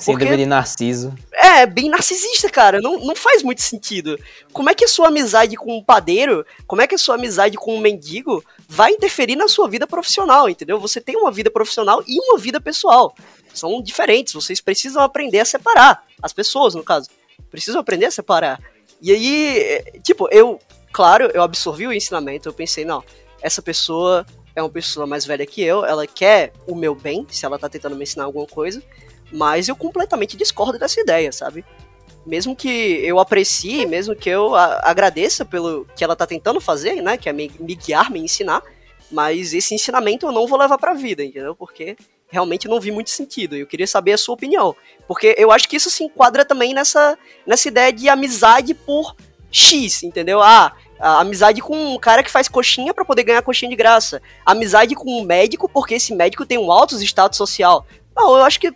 [0.03, 1.13] Síndrome de narciso.
[1.31, 2.81] É, bem narcisista, cara.
[2.81, 4.19] Não, não faz muito sentido.
[4.51, 7.57] Como é que a sua amizade com um padeiro, como é que a sua amizade
[7.57, 10.79] com um mendigo vai interferir na sua vida profissional, entendeu?
[10.79, 13.15] Você tem uma vida profissional e uma vida pessoal.
[13.53, 16.03] são diferentes, vocês precisam aprender a separar.
[16.21, 17.09] As pessoas, no caso,
[17.49, 18.59] precisam aprender a separar.
[19.01, 20.59] E aí, tipo, eu,
[20.91, 23.03] claro, eu absorvi o ensinamento, eu pensei, não,
[23.41, 24.25] essa pessoa
[24.55, 27.67] é uma pessoa mais velha que eu, ela quer o meu bem, se ela tá
[27.67, 28.81] tentando me ensinar alguma coisa,
[29.33, 31.65] mas eu completamente discordo dessa ideia, sabe?
[32.25, 32.69] Mesmo que
[33.03, 37.33] eu aprecie, mesmo que eu agradeça pelo que ela tá tentando fazer, né, que é
[37.33, 38.61] me, me guiar, me ensinar,
[39.11, 41.55] mas esse ensinamento eu não vou levar pra vida, entendeu?
[41.55, 41.97] Porque
[42.29, 43.55] realmente não vi muito sentido.
[43.55, 44.75] Eu queria saber a sua opinião.
[45.07, 49.15] Porque eu acho que isso se enquadra também nessa, nessa ideia de amizade por
[49.51, 50.41] X, entendeu?
[50.41, 54.21] Ah, amizade com um cara que faz coxinha para poder ganhar coxinha de graça.
[54.45, 57.85] Amizade com um médico porque esse médico tem um alto status social.
[58.15, 58.73] Não, eu acho que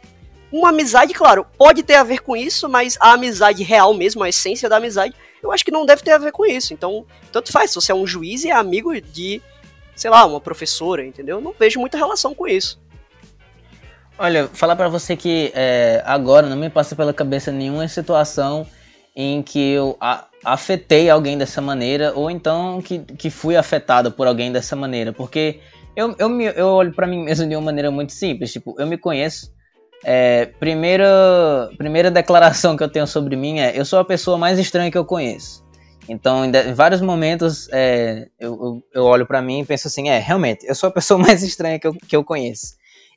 [0.52, 4.30] uma amizade, claro, pode ter a ver com isso, mas a amizade real mesmo, a
[4.30, 6.74] essência da amizade, eu acho que não deve ter a ver com isso.
[6.74, 9.42] Então, tanto faz, se você é um juiz e é amigo de,
[9.96, 11.42] sei lá, uma professora, entendeu?
[11.42, 12.80] Não vejo muita relação com isso.
[14.20, 18.66] Olha, falar para você que é, agora não me passa pela cabeça nenhuma situação
[19.16, 19.98] em que eu
[20.44, 25.60] afetei alguém dessa maneira ou então que, que fui afetado por alguém dessa maneira, porque
[25.96, 28.88] eu, eu, me, eu olho para mim mesmo de uma maneira muito simples, tipo, eu
[28.88, 29.52] me conheço.
[30.04, 34.60] É, primeira, primeira declaração que eu tenho sobre mim é: eu sou a pessoa mais
[34.60, 35.66] estranha que eu conheço.
[36.10, 39.88] Então, em, de, em vários momentos, é, eu, eu, eu olho para mim e penso
[39.88, 42.76] assim: é, realmente, eu sou a pessoa mais estranha que eu, que eu conheço.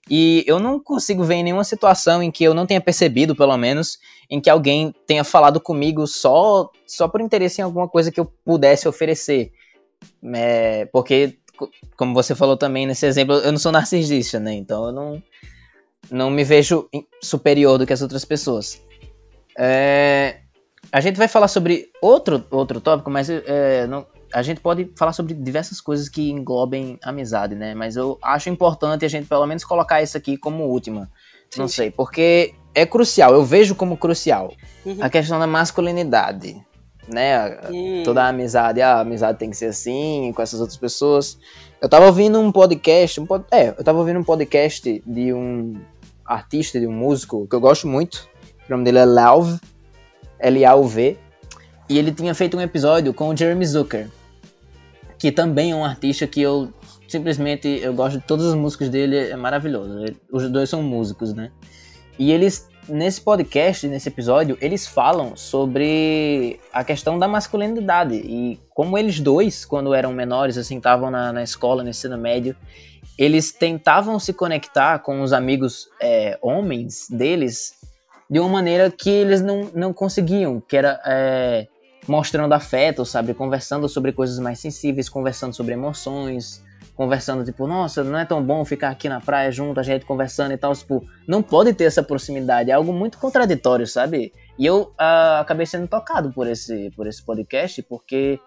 [0.09, 3.99] E eu não consigo ver nenhuma situação em que eu não tenha percebido, pelo menos,
[4.29, 8.25] em que alguém tenha falado comigo só, só por interesse em alguma coisa que eu
[8.45, 9.53] pudesse oferecer.
[10.35, 11.39] É, porque,
[11.97, 14.55] como você falou também nesse exemplo, eu não sou narcisista, né?
[14.55, 15.23] Então eu não,
[16.11, 16.89] não me vejo
[17.23, 18.81] superior do que as outras pessoas.
[19.59, 20.39] É,
[20.93, 25.13] a gente vai falar sobre outro, outro tópico, mas é, não, a gente pode falar
[25.13, 27.75] sobre diversas coisas que englobem amizade, né?
[27.75, 31.11] Mas eu acho importante a gente pelo menos colocar isso aqui como última.
[31.51, 34.53] Sim, não sei, porque é crucial, eu vejo como crucial
[34.85, 34.99] uhum.
[35.01, 36.57] a questão da masculinidade,
[37.09, 37.59] né?
[37.69, 38.03] Uhum.
[38.05, 41.39] Toda a amizade, a amizade tem que ser assim, com essas outras pessoas.
[41.81, 43.45] Eu tava ouvindo um podcast, um pod...
[43.51, 45.75] é, eu tava ouvindo um podcast de um
[46.35, 48.29] artista, de um músico que eu gosto muito.
[48.69, 49.59] O nome dele é Lauv,
[50.39, 51.19] L-A-U-V.
[51.89, 54.09] E ele tinha feito um episódio com o Jeremy Zucker
[55.21, 56.73] que também é um artista que eu
[57.07, 60.03] simplesmente eu gosto de todas as músicas dele, é maravilhoso.
[60.33, 61.51] Os dois são músicos, né?
[62.19, 68.97] E eles nesse podcast, nesse episódio, eles falam sobre a questão da masculinidade e como
[68.97, 72.57] eles dois, quando eram menores, assim, estavam na, na escola, no ensino médio,
[73.21, 77.75] eles tentavam se conectar com os amigos é, homens deles
[78.31, 81.67] de uma maneira que eles não, não conseguiam, que era é,
[82.09, 83.35] mostrando afeto, sabe?
[83.35, 86.65] Conversando sobre coisas mais sensíveis, conversando sobre emoções,
[86.97, 90.55] conversando, tipo, nossa, não é tão bom ficar aqui na praia junto, a gente conversando
[90.55, 90.75] e tal.
[90.75, 94.33] Tipo, não pode ter essa proximidade, é algo muito contraditório, sabe?
[94.59, 98.41] E eu uh, acabei sendo tocado por esse, por esse podcast, porque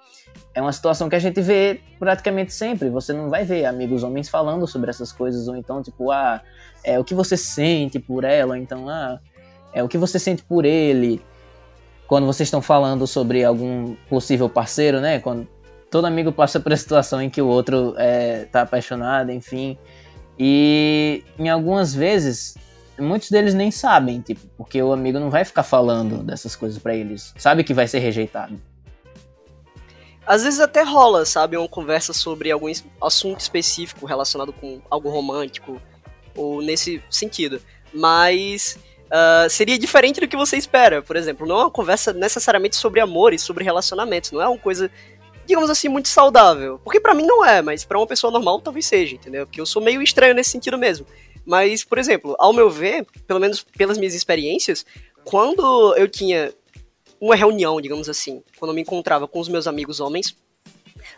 [0.53, 2.89] é uma situação que a gente vê praticamente sempre.
[2.89, 6.41] Você não vai ver amigos homens falando sobre essas coisas, ou então, tipo, ah,
[6.83, 9.19] é o que você sente por ela, então, ah,
[9.73, 11.21] é o que você sente por ele
[12.07, 15.19] quando vocês estão falando sobre algum possível parceiro, né?
[15.19, 15.47] Quando
[15.89, 19.77] todo amigo passa por a situação em que o outro é, tá apaixonado, enfim.
[20.37, 22.55] E em algumas vezes,
[22.99, 26.95] muitos deles nem sabem, tipo, porque o amigo não vai ficar falando dessas coisas para
[26.95, 27.33] eles.
[27.37, 28.59] Sabe que vai ser rejeitado.
[30.25, 32.71] Às vezes até rola, sabe, uma conversa sobre algum
[33.01, 35.81] assunto específico relacionado com algo romântico,
[36.35, 37.61] ou nesse sentido.
[37.93, 41.01] Mas uh, seria diferente do que você espera.
[41.01, 44.57] Por exemplo, não é uma conversa necessariamente sobre amor e sobre relacionamentos, não é uma
[44.57, 44.89] coisa,
[45.45, 46.79] digamos assim, muito saudável.
[46.83, 49.45] Porque para mim não é, mas para uma pessoa normal talvez seja, entendeu?
[49.45, 51.05] Porque eu sou meio estranho nesse sentido mesmo.
[51.45, 54.85] Mas, por exemplo, ao meu ver, pelo menos pelas minhas experiências,
[55.25, 56.53] quando eu tinha
[57.19, 60.35] uma reunião, digamos assim, quando eu me encontrava com os meus amigos homens,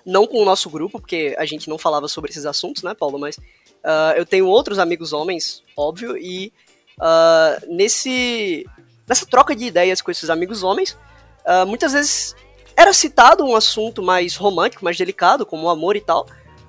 [0.05, 3.19] não com o nosso grupo, porque a gente não falava sobre esses assuntos, né, Paulo?
[3.19, 6.51] Mas uh, eu tenho outros amigos homens, óbvio, e
[6.99, 8.65] uh, nesse
[9.07, 10.97] nessa troca de ideias com esses amigos homens,
[11.45, 12.35] uh, muitas vezes
[12.75, 16.25] era citado um assunto mais romântico, mais delicado, como o amor e tal,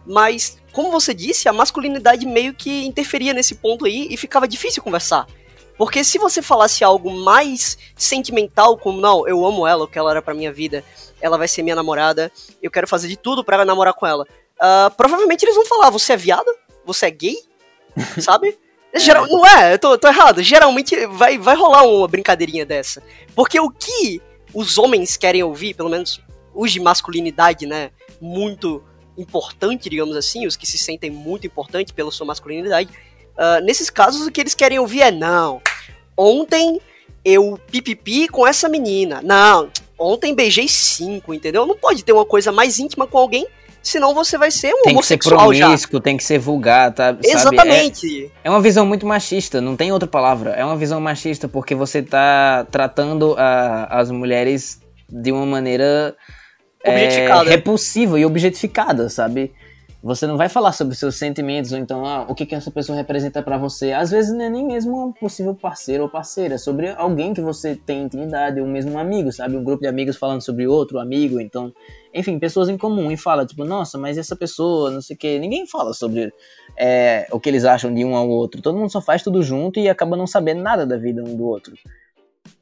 [0.06, 4.82] mas, como você disse, a masculinidade meio que interferia nesse ponto aí e ficava difícil
[4.82, 5.26] conversar.
[5.76, 10.10] Porque se você falasse algo mais sentimental, como não, eu amo ela, o que ela
[10.10, 10.82] era pra minha vida,
[11.20, 14.24] ela vai ser minha namorada, eu quero fazer de tudo para namorar com ela.
[14.56, 16.50] Uh, provavelmente eles vão falar, você é viado?
[16.84, 17.36] Você é gay?
[18.20, 18.58] Sabe?
[18.94, 20.42] Geral, não é, eu tô, tô, errado.
[20.42, 23.02] Geralmente vai, vai rolar uma brincadeirinha dessa.
[23.34, 24.22] Porque o que
[24.54, 26.22] os homens querem ouvir, pelo menos
[26.54, 27.90] os de masculinidade, né?
[28.20, 28.82] Muito
[29.18, 32.88] importante, digamos assim, os que se sentem muito importantes pela sua masculinidade,
[33.36, 35.60] Uh, nesses casos, o que eles querem ouvir é: não,
[36.16, 36.80] ontem
[37.24, 39.20] eu pipipi com essa menina.
[39.22, 41.66] Não, ontem beijei cinco, entendeu?
[41.66, 43.46] Não pode ter uma coisa mais íntima com alguém
[43.86, 46.02] senão você vai ser um tem homossexual que ser promíscuo, já.
[46.02, 47.16] tem que ser vulgar, tá?
[47.22, 48.32] Exatamente.
[48.42, 50.50] É, é, uma visão muito machista, não tem outra palavra.
[50.50, 56.16] É uma visão machista porque você tá tratando a, as mulheres de uma maneira
[56.82, 59.52] é, repulsiva e objetificada, sabe?
[60.06, 62.96] Você não vai falar sobre seus sentimentos, ou então, ah, o que, que essa pessoa
[62.96, 63.90] representa para você.
[63.90, 67.40] Às vezes não é nem mesmo um possível parceiro ou parceira, é sobre alguém que
[67.40, 69.56] você tem intimidade, ou mesmo um amigo, sabe?
[69.56, 71.72] Um grupo de amigos falando sobre outro amigo, então,
[72.14, 73.10] enfim, pessoas em comum.
[73.10, 75.40] E fala, tipo, nossa, mas essa pessoa, não sei o quê.
[75.40, 76.32] Ninguém fala sobre
[76.78, 78.62] é, o que eles acham de um ao outro.
[78.62, 81.44] Todo mundo só faz tudo junto e acaba não sabendo nada da vida um do
[81.44, 81.74] outro.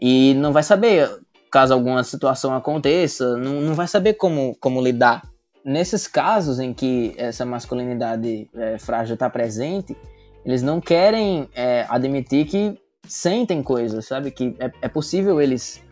[0.00, 1.10] E não vai saber,
[1.50, 5.33] caso alguma situação aconteça, não, não vai saber como, como lidar
[5.64, 9.96] nesses casos em que essa masculinidade é, frágil está presente,
[10.44, 14.30] eles não querem é, admitir que sentem coisas, sabe?
[14.30, 15.82] Que é, é possível eles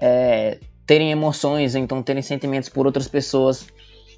[0.00, 3.66] é, terem emoções, então terem sentimentos por outras pessoas.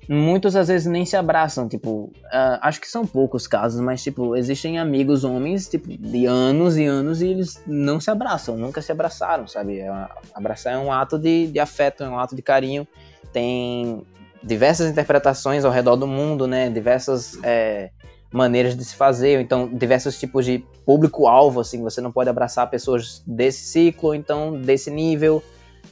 [0.06, 4.36] Muitos às vezes nem se abraçam, tipo, uh, acho que são poucos casos, mas tipo,
[4.36, 8.92] existem amigos homens, tipo, de anos e anos e eles não se abraçam, nunca se
[8.92, 9.78] abraçaram, sabe?
[9.78, 9.88] É
[10.34, 12.86] abraçar é um ato de, de afeto, é um ato de carinho.
[13.32, 14.04] Tem
[14.44, 16.68] diversas interpretações ao redor do mundo, né?
[16.68, 17.90] Diversas é,
[18.32, 23.22] maneiras de se fazer, então diversos tipos de público-alvo, assim, você não pode abraçar pessoas
[23.26, 25.42] desse ciclo, então desse nível.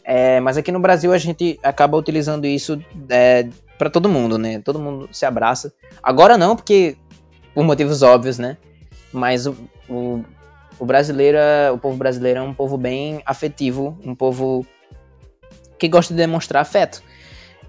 [0.05, 3.49] É, mas aqui no Brasil a gente acaba utilizando isso é,
[3.79, 4.61] para todo mundo, né?
[4.61, 5.73] Todo mundo se abraça.
[6.03, 6.97] Agora não, porque
[7.55, 8.57] por motivos óbvios, né?
[9.13, 9.55] Mas o,
[9.89, 10.25] o,
[10.79, 14.67] o brasileiro, é, o povo brasileiro é um povo bem afetivo, um povo
[15.79, 17.03] que gosta de demonstrar afeto.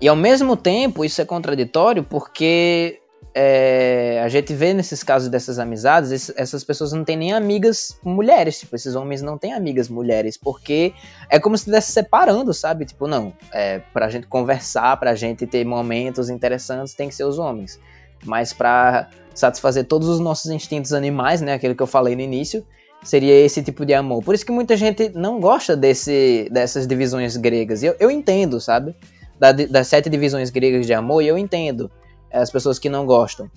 [0.03, 2.99] E ao mesmo tempo, isso é contraditório porque
[3.33, 8.59] é, a gente vê nesses casos dessas amizades, essas pessoas não têm nem amigas mulheres,
[8.59, 10.93] tipo, esses homens não têm amigas mulheres, porque
[11.29, 12.83] é como se estivesse separando, sabe?
[12.83, 17.39] Tipo, não, é, pra gente conversar, pra gente ter momentos interessantes, tem que ser os
[17.39, 17.79] homens.
[18.25, 22.67] Mas para satisfazer todos os nossos instintos animais, né, aquilo que eu falei no início,
[23.01, 24.21] seria esse tipo de amor.
[24.21, 27.81] Por isso que muita gente não gosta desse, dessas divisões gregas.
[27.83, 28.93] Eu, eu entendo, sabe?
[29.39, 31.91] Da, das sete divisões gregas de amor, e eu entendo
[32.31, 33.49] as pessoas que não gostam.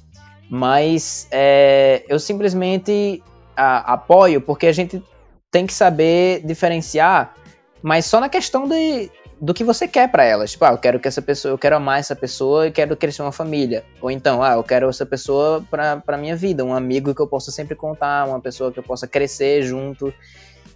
[0.48, 3.22] Mas é, eu simplesmente
[3.56, 5.02] a, apoio porque a gente
[5.50, 7.34] tem que saber diferenciar,
[7.82, 9.10] mas só na questão de,
[9.40, 10.52] do que você quer para elas.
[10.52, 13.22] Tipo, ah, eu quero que essa pessoa, eu quero amar essa pessoa e quero crescer
[13.22, 13.84] uma família.
[14.00, 17.26] Ou então, ah, eu quero essa pessoa pra, pra minha vida, um amigo que eu
[17.26, 20.12] possa sempre contar, uma pessoa que eu possa crescer junto.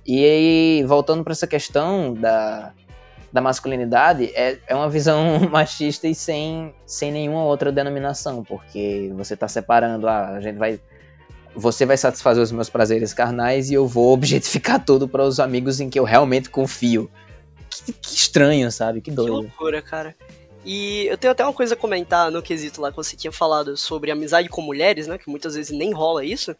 [0.06, 2.72] E aí, voltando para essa questão da,
[3.32, 9.34] da masculinidade é, é uma visão machista e sem, sem nenhuma outra denominação, porque você
[9.34, 10.80] está separando, ah, a gente vai.
[11.54, 15.80] Você vai satisfazer os meus prazeres carnais e eu vou objetificar tudo para os amigos
[15.80, 17.10] em que eu realmente confio.
[17.68, 19.00] Que, que estranho, sabe?
[19.00, 19.26] Que doido.
[19.26, 20.14] Que loucura, cara.
[20.64, 23.76] E eu tenho até uma coisa a comentar no quesito lá que você tinha falado
[23.76, 25.18] sobre amizade com mulheres, né?
[25.18, 26.54] Que muitas vezes nem rola isso.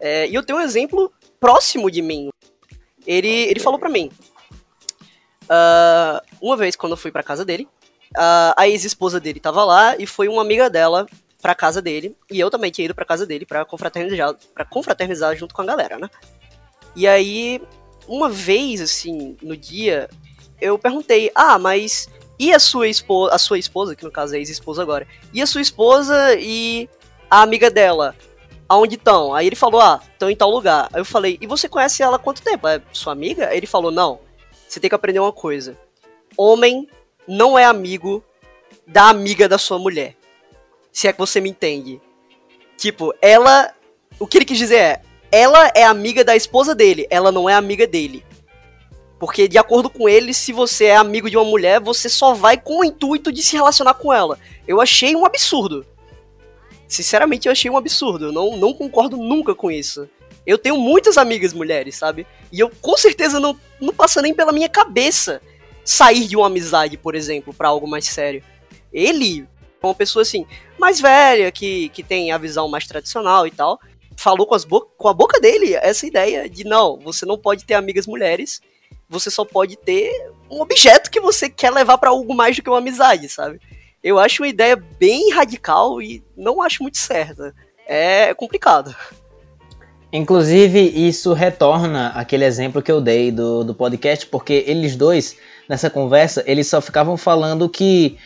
[0.00, 2.30] É, e eu tenho um exemplo próximo de mim.
[3.06, 4.10] Ele, ele falou para mim:
[5.42, 7.68] Uh, uma vez, quando eu fui pra casa dele,
[8.16, 11.06] uh, a ex-esposa dele tava lá e foi uma amiga dela
[11.40, 12.16] pra casa dele.
[12.30, 15.66] E eu também tinha ido pra casa dele pra confraternizar, pra confraternizar junto com a
[15.66, 16.08] galera, né?
[16.94, 17.60] E aí,
[18.06, 20.08] uma vez, assim, no dia,
[20.60, 24.38] eu perguntei: Ah, mas e a sua esposa, a sua esposa, que no caso é
[24.38, 26.88] ex-esposa agora, e a sua esposa e
[27.30, 28.14] a amiga dela?
[28.68, 29.34] Aonde estão?
[29.34, 30.88] Aí ele falou: Ah, estão em tal lugar.
[30.92, 32.66] Aí eu falei: E você conhece ela há quanto tempo?
[32.68, 33.54] É sua amiga?
[33.54, 34.20] Ele falou: Não
[34.72, 35.76] você tem que aprender uma coisa.
[36.34, 36.88] Homem
[37.28, 38.24] não é amigo
[38.86, 40.16] da amiga da sua mulher.
[40.90, 42.00] Se é que você me entende.
[42.78, 43.74] Tipo, ela.
[44.18, 45.02] O que ele quis dizer é.
[45.30, 48.24] Ela é amiga da esposa dele, ela não é amiga dele.
[49.18, 52.58] Porque, de acordo com ele, se você é amigo de uma mulher, você só vai
[52.58, 54.38] com o intuito de se relacionar com ela.
[54.66, 55.86] Eu achei um absurdo.
[56.88, 58.26] Sinceramente, eu achei um absurdo.
[58.26, 60.08] Eu não, não concordo nunca com isso.
[60.46, 62.26] Eu tenho muitas amigas mulheres, sabe?
[62.50, 65.40] E eu com certeza não, não passa nem pela minha cabeça
[65.84, 68.42] sair de uma amizade, por exemplo, para algo mais sério.
[68.92, 69.46] Ele
[69.82, 70.46] é uma pessoa assim,
[70.78, 73.80] mais velha, que, que tem a visão mais tradicional e tal,
[74.16, 77.74] falou com, as com a boca dele essa ideia de não, você não pode ter
[77.74, 78.60] amigas mulheres,
[79.08, 80.10] você só pode ter
[80.50, 83.60] um objeto que você quer levar para algo mais do que uma amizade, sabe?
[84.02, 87.54] Eu acho uma ideia bem radical e não acho muito certa.
[87.86, 88.94] É complicado.
[90.12, 95.88] Inclusive, isso retorna aquele exemplo que eu dei do, do podcast, porque eles dois, nessa
[95.88, 98.18] conversa, eles só ficavam falando que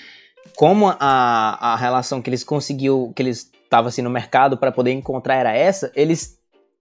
[0.56, 4.90] como a, a relação que eles conseguiu, que eles estavam assim no mercado para poder
[4.90, 6.36] encontrar era essa, eles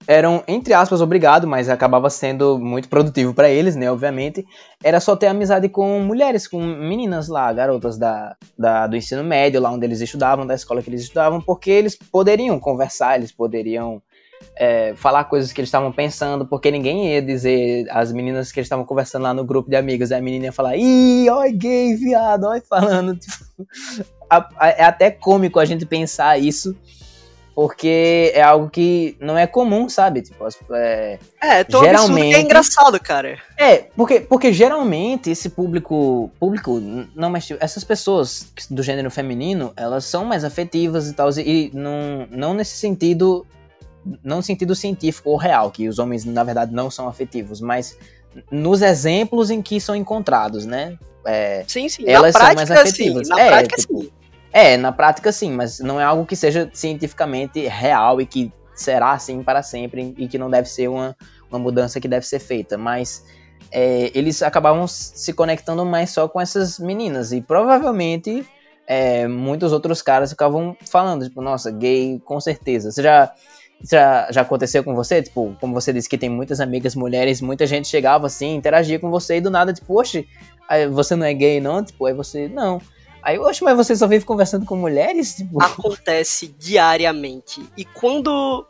[0.07, 4.45] eram, entre aspas, obrigados, mas acabava sendo muito produtivo para eles, né, obviamente,
[4.83, 9.61] era só ter amizade com mulheres, com meninas lá, garotas da, da, do ensino médio,
[9.61, 14.01] lá onde eles estudavam, da escola que eles estudavam, porque eles poderiam conversar, eles poderiam
[14.55, 18.65] é, falar coisas que eles estavam pensando, porque ninguém ia dizer as meninas que eles
[18.65, 22.45] estavam conversando lá no grupo de amigos, a menina ia falar, ih, oi gay, viado,
[22.45, 23.35] oi falando, tipo,
[24.61, 26.75] é até cômico a gente pensar isso,
[27.55, 30.21] porque é algo que não é comum, sabe?
[30.21, 33.39] Tipo, é, é tão geralmente que é engraçado, cara.
[33.57, 36.81] É, porque, porque geralmente esse público, público,
[37.15, 41.71] não, mas tipo, essas pessoas do gênero feminino, elas são mais afetivas e tal, e
[41.73, 43.47] não, não nesse sentido,
[44.23, 47.97] não no sentido científico ou real, que os homens na verdade não são afetivos, mas
[48.51, 50.97] nos exemplos em que são encontrados, né?
[51.25, 52.03] É, sim, sim.
[52.07, 53.27] Elas na prática, são mais afetivas.
[53.27, 54.11] Sim, na é, prática, tipo, sim.
[54.53, 59.13] É, na prática sim, mas não é algo que seja cientificamente real e que será
[59.13, 61.15] assim para sempre e que não deve ser uma,
[61.49, 62.77] uma mudança que deve ser feita.
[62.77, 63.25] Mas
[63.71, 68.45] é, eles acabavam se conectando mais só com essas meninas e provavelmente
[68.87, 72.91] é, muitos outros caras ficavam falando, tipo, nossa, gay com certeza.
[72.91, 73.33] Você já,
[73.81, 75.21] já, já aconteceu com você?
[75.21, 79.09] Tipo, como você disse que tem muitas amigas mulheres, muita gente chegava assim, interagia com
[79.09, 80.27] você e do nada, tipo, oxe,
[80.91, 81.83] você não é gay não?
[81.83, 82.81] Tipo, aí você, não.
[83.21, 85.35] Aí, oxe, mas você só vive conversando com mulheres?
[85.35, 85.61] Tipo...
[85.63, 87.67] Acontece diariamente.
[87.75, 88.65] E quando,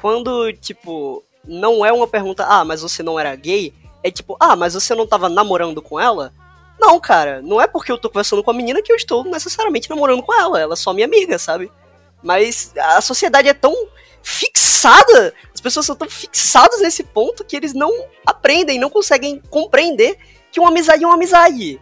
[0.00, 3.72] quando, tipo, não é uma pergunta, ah, mas você não era gay?
[4.02, 6.32] É tipo, ah, mas você não tava namorando com ela?
[6.80, 9.90] Não, cara, não é porque eu tô conversando com a menina que eu estou necessariamente
[9.90, 10.60] namorando com ela.
[10.60, 11.70] Ela é só minha amiga, sabe?
[12.22, 13.74] Mas a sociedade é tão
[14.22, 17.92] fixada, as pessoas são tão fixadas nesse ponto que eles não
[18.24, 20.18] aprendem, não conseguem compreender
[20.50, 21.80] que uma amizade é uma amizade.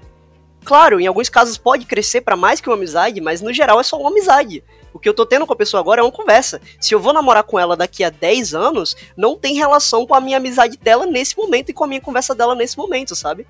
[0.64, 3.82] Claro, em alguns casos pode crescer para mais que uma amizade, mas no geral é
[3.84, 4.64] só uma amizade.
[4.92, 6.60] O que eu tô tendo com a pessoa agora é uma conversa.
[6.80, 10.20] Se eu vou namorar com ela daqui a 10 anos, não tem relação com a
[10.20, 13.46] minha amizade dela nesse momento e com a minha conversa dela nesse momento, sabe?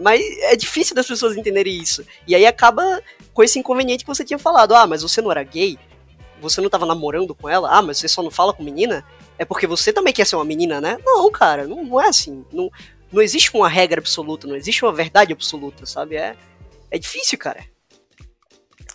[0.00, 2.04] Mas é difícil das pessoas entenderem isso.
[2.26, 3.00] E aí acaba
[3.32, 4.74] com esse inconveniente que você tinha falado.
[4.74, 5.78] Ah, mas você não era gay?
[6.44, 7.70] Você não tava namorando com ela?
[7.70, 9.04] Ah, mas você só não fala com menina?
[9.38, 10.98] É porque você também quer ser uma menina, né?
[11.04, 12.44] Não, cara, não, não é assim.
[12.52, 12.70] Não,
[13.10, 16.16] não existe uma regra absoluta, não existe uma verdade absoluta, sabe?
[16.16, 16.36] É,
[16.90, 17.64] é difícil, cara.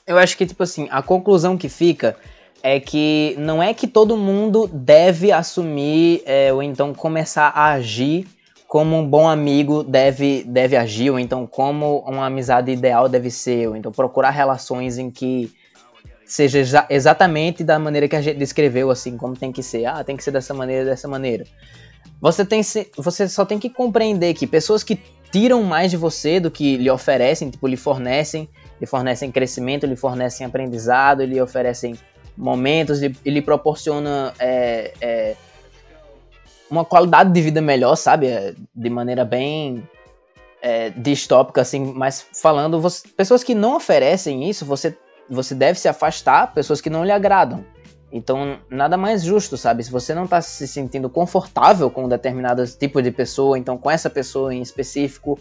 [0.05, 2.15] Eu acho que, tipo assim, a conclusão que fica
[2.61, 8.27] é que não é que todo mundo deve assumir é, ou então começar a agir
[8.69, 13.67] como um bom amigo deve, deve agir, ou então como uma amizade ideal deve ser,
[13.67, 15.51] ou então procurar relações em que
[16.30, 19.86] seja exa exatamente da maneira que a gente descreveu, assim, como tem que ser.
[19.86, 21.43] Ah, tem que ser dessa maneira, dessa maneira.
[22.21, 22.61] Você, tem,
[22.97, 24.99] você só tem que compreender que pessoas que
[25.32, 28.47] tiram mais de você do que lhe oferecem, tipo, lhe fornecem,
[28.80, 31.97] lhe fornecem crescimento, lhe fornecem aprendizado, lhe oferecem
[32.38, 35.36] momentos, lhe, lhe proporciona é, é,
[36.69, 38.27] uma qualidade de vida melhor, sabe?
[38.27, 39.84] É, de maneira bem
[40.61, 44.95] é, distópica, assim, mas falando, você, pessoas que não oferecem isso, você,
[45.30, 47.63] você deve se afastar, pessoas que não lhe agradam.
[48.11, 49.84] Então, nada mais justo, sabe?
[49.84, 53.89] Se você não está se sentindo confortável com um determinado tipo de pessoa, então com
[53.89, 55.38] essa pessoa em específico,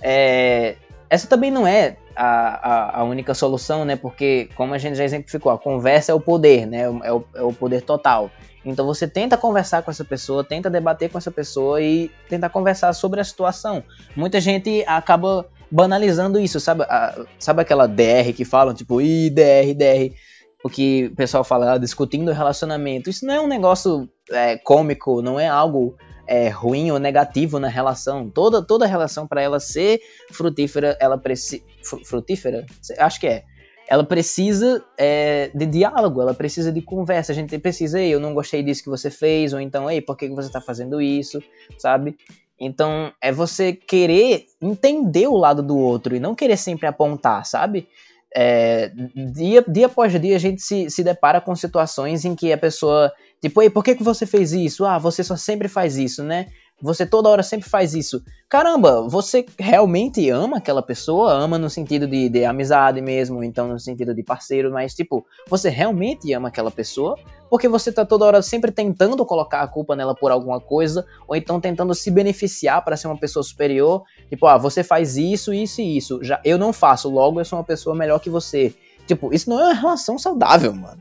[0.00, 0.76] é...
[1.10, 3.96] essa também não é a, a, a, única solução, né?
[3.96, 6.82] Porque, como a gente já exemplificou, a conversa é o poder, né?
[6.82, 8.30] É o, é o poder total.
[8.64, 12.92] Então você tenta conversar com essa pessoa, tenta debater com essa pessoa e tentar conversar
[12.94, 13.84] sobre a situação.
[14.16, 16.84] Muita gente acaba banalizando isso, sabe?
[16.84, 20.14] A, sabe aquela DR que falam, tipo, ih, DR, DR
[20.62, 23.10] o que o pessoal fala, ah, discutindo relacionamento.
[23.10, 25.94] Isso não é um negócio é, cômico, não é algo
[26.26, 28.30] é, ruim ou negativo na relação.
[28.30, 30.00] Toda, toda relação, para ela ser
[30.32, 31.62] frutífera, ela precisa.
[32.04, 32.64] Frutífera?
[32.98, 33.42] Acho que é.
[33.86, 37.32] Ela precisa é, de diálogo, ela precisa de conversa.
[37.32, 40.16] A gente precisa, ei, eu não gostei disso que você fez, ou então, ei, por
[40.16, 41.42] que você tá fazendo isso,
[41.76, 42.16] sabe?
[42.58, 47.88] Então, é você querer entender o lado do outro e não querer sempre apontar, sabe?
[48.34, 48.90] é,
[49.32, 53.12] dia, dia após dia a gente se, se depara com situações em que a pessoa,
[53.40, 54.84] tipo, ei, por que, que você fez isso?
[54.84, 56.48] Ah, você só sempre faz isso, né?
[56.82, 58.22] Você toda hora sempre faz isso.
[58.48, 61.32] Caramba, você realmente ama aquela pessoa?
[61.32, 65.70] Ama no sentido de, de amizade mesmo, então no sentido de parceiro, mas tipo, você
[65.70, 67.16] realmente ama aquela pessoa?
[67.48, 71.36] Porque você tá toda hora sempre tentando colocar a culpa nela por alguma coisa, ou
[71.36, 74.02] então tentando se beneficiar para ser uma pessoa superior.
[74.28, 76.18] Tipo, ah, você faz isso, isso e isso.
[76.22, 78.74] Já eu não faço, logo eu sou uma pessoa melhor que você.
[79.06, 81.00] Tipo, isso não é uma relação saudável, mano.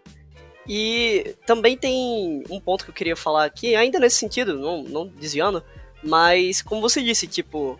[0.67, 5.07] E também tem um ponto que eu queria falar aqui, ainda nesse sentido, não, não
[5.07, 5.63] desviando,
[6.01, 7.79] mas como você disse, tipo,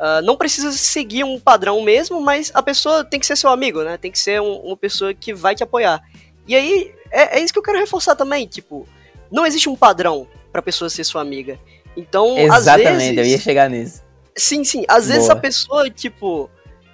[0.00, 3.82] uh, não precisa seguir um padrão mesmo, mas a pessoa tem que ser seu amigo,
[3.82, 3.98] né?
[3.98, 6.02] Tem que ser um, uma pessoa que vai te apoiar.
[6.46, 8.88] E aí, é, é, isso que eu quero reforçar também, tipo,
[9.30, 10.26] não existe um padrão.
[10.50, 11.58] pra pessoa ser sua amiga.
[11.96, 14.02] Então, Exatamente, às vezes, eu ia chegar nisso.
[14.36, 14.84] Sim, sim.
[14.88, 15.34] Às vezes Boa.
[15.34, 16.50] a pessoa, tipo.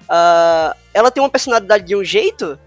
[0.08, 2.58] ah, ela tem uma personalidade de um jeito,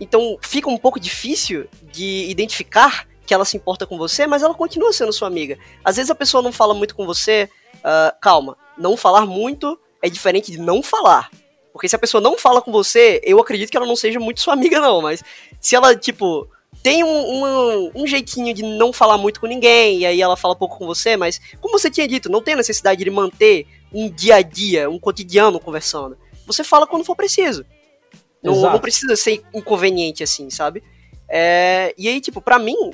[0.00, 4.54] então fica um pouco difícil de identificar que ela se importa com você, mas ela
[4.54, 5.56] continua sendo sua amiga.
[5.84, 7.48] Às vezes a pessoa não fala muito com você.
[7.84, 11.30] ah, calma, não falar muito é diferente de não falar.
[11.72, 14.40] Porque se a pessoa não fala com você, eu acredito que ela não seja muito
[14.40, 15.00] sua amiga, não.
[15.00, 15.22] Mas
[15.60, 16.48] se ela, tipo,
[16.82, 20.56] tem um, um, um jeitinho de não falar muito com ninguém, e aí ela fala
[20.56, 24.36] pouco com você, mas, como você tinha dito, não tem necessidade de manter um dia
[24.36, 26.16] a dia, um cotidiano conversando.
[26.46, 27.64] Você fala quando for preciso.
[28.42, 30.82] Não, não precisa ser inconveniente assim, sabe?
[31.28, 32.90] É, e aí, tipo, pra mim,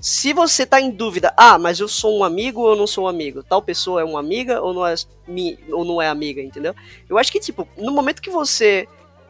[0.00, 3.08] se você tá em dúvida, ah, mas eu sou um amigo ou não sou um
[3.08, 3.42] amigo?
[3.42, 4.94] Tal pessoa é uma amiga ou não é,
[5.70, 6.74] ou não é amiga, entendeu?
[7.08, 8.86] Eu acho que, tipo, no momento que você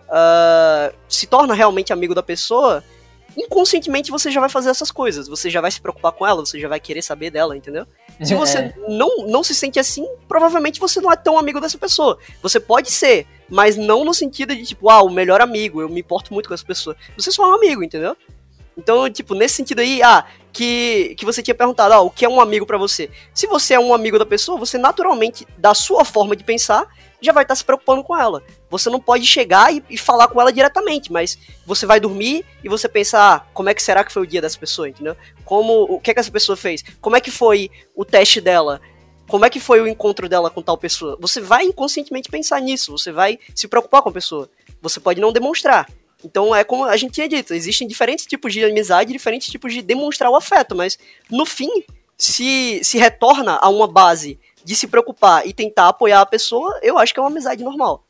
[0.09, 2.83] ah, se torna realmente amigo da pessoa,
[3.37, 5.28] inconscientemente você já vai fazer essas coisas.
[5.28, 7.87] Você já vai se preocupar com ela, você já vai querer saber dela, entendeu?
[8.22, 8.74] Se você É.
[8.89, 12.18] não, não se sente assim, provavelmente você não é tão amigo dessa pessoa.
[12.43, 16.01] Você pode ser, mas não no sentido de, tipo, ah, o melhor amigo, eu me
[16.01, 16.97] importo muito com essa pessoa.
[17.16, 18.16] Você só é um amigo, entendeu?
[18.78, 22.28] Então, tipo, nesse sentido aí, ah, que, que você tinha perguntado, ah, o que é
[22.28, 23.11] um amigo pra você?
[23.34, 26.87] Se você é um amigo da pessoa, você naturalmente, da sua forma de pensar,
[27.20, 28.43] já vai estar se preocupando com ela.
[28.71, 32.69] Você não pode chegar e, e falar com ela diretamente, mas você vai dormir e
[32.69, 35.17] você pensa, ah, como é que será que foi o dia dessa pessoa, entendeu?
[35.45, 36.83] Como, o que é que essa pessoa fez?
[37.01, 38.81] Como é que foi o teste dela?
[39.29, 41.17] Como é que foi o encontro dela com tal pessoa?
[41.21, 44.49] Você vai inconscientemente pensar nisso, você vai se preocupar com a pessoa.
[44.81, 45.89] Você pode não demonstrar.
[46.25, 49.83] Então é como a gente tinha dito, existem diferentes tipos de amizade, diferentes tipos de
[49.83, 50.99] demonstrar o afeto, mas
[51.31, 51.85] no fim,
[52.17, 56.99] se se retorna a uma base de se preocupar e tentar apoiar a pessoa, eu
[56.99, 58.06] acho que é uma amizade normal.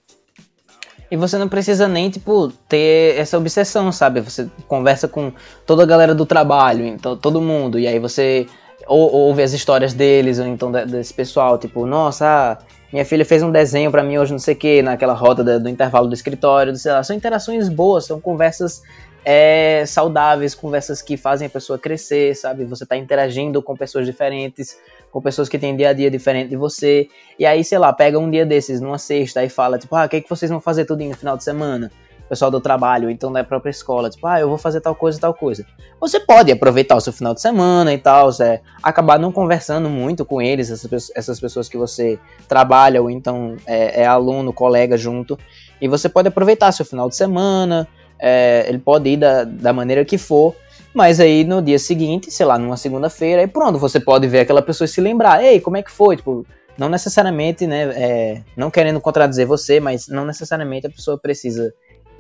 [1.11, 4.21] E você não precisa nem, tipo, ter essa obsessão, sabe?
[4.21, 5.33] Você conversa com
[5.65, 8.47] toda a galera do trabalho, então todo mundo, e aí você
[8.89, 12.59] ou, ouve as histórias deles, ou então de- desse pessoal, tipo, nossa, ah,
[12.93, 15.59] minha filha fez um desenho pra mim hoje, não sei o que, naquela roda da-
[15.59, 17.03] do intervalo do escritório, sei lá.
[17.03, 18.83] São interações boas, são conversas
[19.29, 22.65] é, saudáveis, conversas que fazem a pessoa crescer, sabe?
[22.65, 24.79] Você tá interagindo com pessoas diferentes,
[25.11, 27.09] com pessoas que têm dia a dia diferente de você.
[27.39, 30.09] E aí, sei lá, pega um dia desses, numa sexta, e fala, tipo, ah, o
[30.09, 31.91] que, é que vocês vão fazer tudo no final de semana?
[32.29, 35.33] Pessoal do trabalho, então da própria escola, tipo, ah, eu vou fazer tal coisa, tal
[35.33, 35.65] coisa.
[36.01, 40.25] Você pode aproveitar o seu final de semana e tal, é, acabar não conversando muito
[40.25, 45.39] com eles, essas, essas pessoas que você trabalha ou então é, é aluno, colega junto,
[45.81, 47.87] e você pode aproveitar seu final de semana,
[48.19, 50.55] é, ele pode ir da, da maneira que for,
[50.97, 54.63] mas aí no dia seguinte, sei lá, numa segunda-feira, aí pronto, você pode ver aquela
[54.63, 56.17] pessoa e se lembrar, ei, como é que foi?
[56.17, 56.47] Tipo,
[56.79, 61.73] não necessariamente, né, é, não querendo contradizer você, mas não necessariamente a pessoa precisa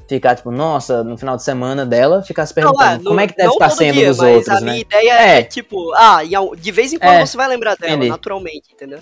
[0.08, 3.34] ficar, tipo, nossa, no final de semana dela, ficar se perguntando no- como é que
[3.34, 4.66] deve não estar sendo dia, dos mas outros, a né?
[4.66, 5.42] minha ideia é, É.
[5.42, 6.20] tipo, ah,
[6.56, 8.08] de vez em quando É, você vai lembrar dela, entendi.
[8.10, 9.00] naturalmente, entendeu?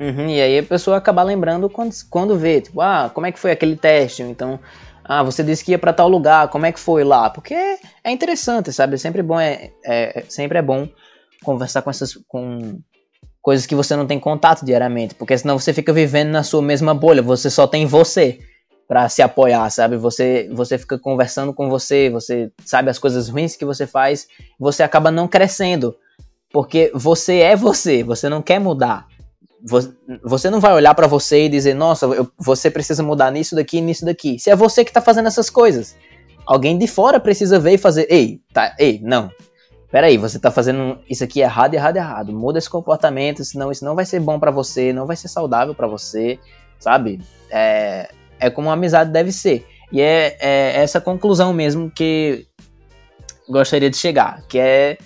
[0.00, 3.38] Uhum, e aí a pessoa acabar lembrando quando, quando vê, tipo, ah, como é que
[3.38, 4.22] foi aquele teste?
[4.22, 4.58] Então,
[5.12, 7.28] ah, você disse que ia pra tal lugar, como é que foi lá?
[7.28, 8.96] Porque é interessante, sabe?
[8.96, 10.88] Sempre bom, é, é- sempre é bom
[11.42, 12.78] conversar com essas com
[13.42, 16.94] coisas que você não tem contato diariamente, porque senão você fica vivendo na sua mesma
[16.94, 18.38] bolha, você só tem você
[18.86, 19.96] pra se apoiar, sabe?
[19.96, 24.28] Você você fica conversando com você, você sabe as coisas ruins que você faz,
[24.60, 25.92] você acaba não crescendo,
[26.52, 29.08] porque você é você, você não quer mudar.
[29.64, 29.92] Vo-
[30.24, 33.78] Você não vai olhar pra você e dizer, nossa, eu- você precisa mudar nisso daqui
[33.78, 34.38] e nisso daqui.
[34.38, 35.96] Se é você que tá fazendo essas coisas.
[36.46, 39.30] Alguém de fora precisa ver e fazer, ei, tá, ei, não.
[39.90, 42.32] Peraí, você tá fazendo isso aqui errado, errado, errado.
[42.32, 45.74] Muda esse comportamento, senão isso não vai ser bom pra você, não vai ser saudável
[45.74, 46.38] pra você,
[46.78, 47.20] sabe?
[47.50, 48.08] É,
[48.38, 49.66] é como uma amizade deve ser.
[49.92, 52.46] E é, é essa conclusão mesmo que
[53.48, 54.96] gostaria de chegar, que é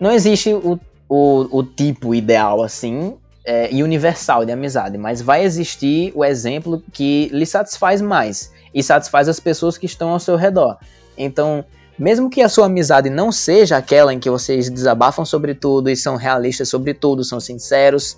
[0.00, 5.44] não existe o, o, o tipo ideal assim é, e universal de amizade, mas vai
[5.44, 10.36] existir o exemplo que lhe satisfaz mais e satisfaz as pessoas que estão ao seu
[10.36, 10.78] redor.
[11.16, 11.64] Então,
[11.98, 15.96] mesmo que a sua amizade não seja aquela em que vocês desabafam sobre tudo e
[15.96, 18.16] são realistas sobre tudo, são sinceros,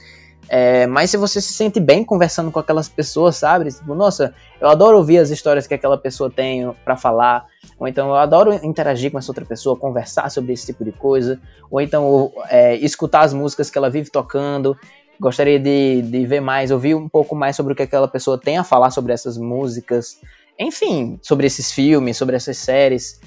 [0.48, 3.70] é, mas se você se sente bem conversando com aquelas pessoas, sabe?
[3.70, 7.46] Tipo, nossa, eu adoro ouvir as histórias que aquela pessoa tem para falar,
[7.78, 11.40] ou então eu adoro interagir com essa outra pessoa, conversar sobre esse tipo de coisa,
[11.70, 14.76] ou então é, escutar as músicas que ela vive tocando.
[15.20, 18.58] Gostaria de, de ver mais, ouvir um pouco mais sobre o que aquela pessoa tem
[18.58, 20.18] a falar sobre essas músicas,
[20.58, 23.20] enfim, sobre esses filmes, sobre essas séries.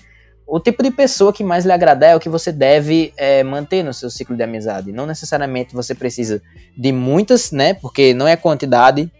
[0.45, 3.83] O tipo de pessoa que mais lhe agradar é o que você deve é, manter
[3.83, 4.93] no seu ciclo de amizade.
[4.93, 6.41] Não necessariamente você precisa
[6.77, 7.73] de muitas, né?
[7.73, 9.11] Porque não é quantidade.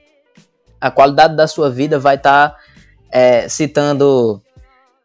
[0.79, 2.57] A qualidade da sua vida vai estar tá,
[3.11, 4.41] é, citando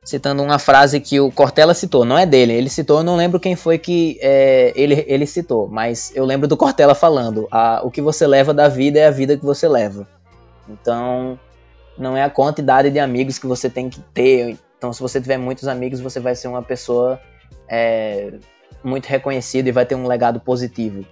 [0.05, 3.39] citando uma frase que o Cortella citou, não é dele, ele citou, eu não lembro
[3.39, 7.91] quem foi que é, ele, ele citou, mas eu lembro do Cortella falando, a, o
[7.91, 10.07] que você leva da vida é a vida que você leva.
[10.69, 11.39] Então,
[11.97, 14.57] não é a quantidade de amigos que você tem que ter.
[14.79, 17.21] Então, se você tiver muitos amigos, você vai ser uma pessoa
[17.69, 18.33] é,
[18.83, 21.05] muito reconhecida e vai ter um legado positivo.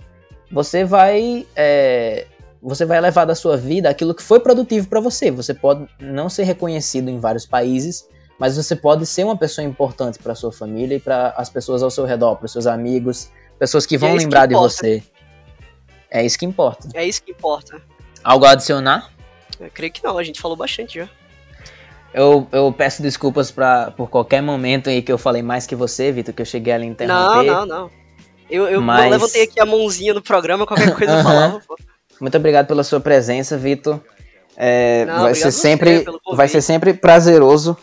[0.50, 2.26] Você vai é,
[2.62, 5.30] você vai levar da sua vida aquilo que foi produtivo para você.
[5.30, 8.08] Você pode não ser reconhecido em vários países,
[8.40, 11.90] mas você pode ser uma pessoa importante para sua família e para as pessoas ao
[11.90, 13.28] seu redor, para seus amigos,
[13.58, 15.02] pessoas que vão é lembrar que de você.
[16.10, 16.88] É isso que importa.
[16.94, 17.82] É isso que importa.
[18.24, 19.10] Algo a adicionar?
[19.60, 21.08] Eu creio que não, a gente falou bastante já.
[22.14, 26.10] Eu, eu peço desculpas pra, por qualquer momento aí que eu falei mais que você,
[26.10, 27.46] Vitor, que eu cheguei a lhe interromper.
[27.46, 27.90] Não, não, não.
[28.48, 29.10] Eu, eu mas...
[29.10, 31.76] levantei aqui a mãozinha no programa, qualquer coisa eu falava, pô.
[32.18, 34.00] Muito obrigado pela sua presença, Vitor.
[34.56, 37.76] É, vai ser sempre, vai ser sempre prazeroso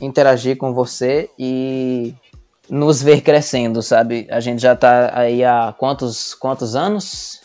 [0.00, 2.14] interagir com você e
[2.68, 4.26] nos ver crescendo, sabe?
[4.30, 7.42] A gente já tá aí há quantos, quantos anos?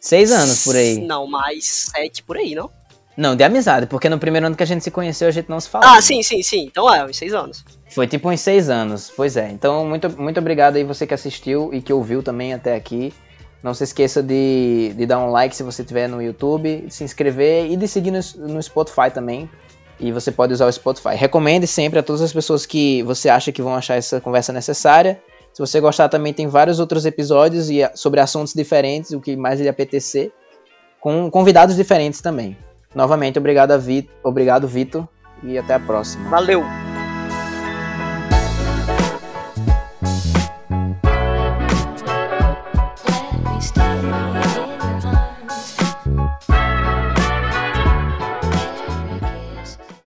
[0.00, 0.98] Seis anos por aí.
[0.98, 2.70] Não, mais sete por aí, não?
[3.16, 5.60] Não, de amizade, porque no primeiro ano que a gente se conheceu a gente não
[5.60, 5.96] se falava.
[5.96, 6.64] Ah, sim, sim, sim.
[6.64, 7.64] Então é, uns seis anos.
[7.90, 9.50] Foi tipo uns seis anos, pois é.
[9.50, 13.12] Então, muito, muito obrigado aí você que assistiu e que ouviu também até aqui.
[13.62, 17.70] Não se esqueça de, de dar um like se você estiver no YouTube, se inscrever
[17.70, 19.50] e de seguir no, no Spotify também,
[20.00, 21.14] e você pode usar o Spotify.
[21.14, 25.20] Recomende sempre a todas as pessoas que você acha que vão achar essa conversa necessária.
[25.52, 29.60] Se você gostar, também tem vários outros episódios e sobre assuntos diferentes, o que mais
[29.60, 30.32] lhe apetecer,
[31.00, 32.56] com convidados diferentes também.
[32.94, 35.06] Novamente, obrigado, a Vi, obrigado Vitor,
[35.42, 36.28] e até a próxima.
[36.30, 36.89] Valeu!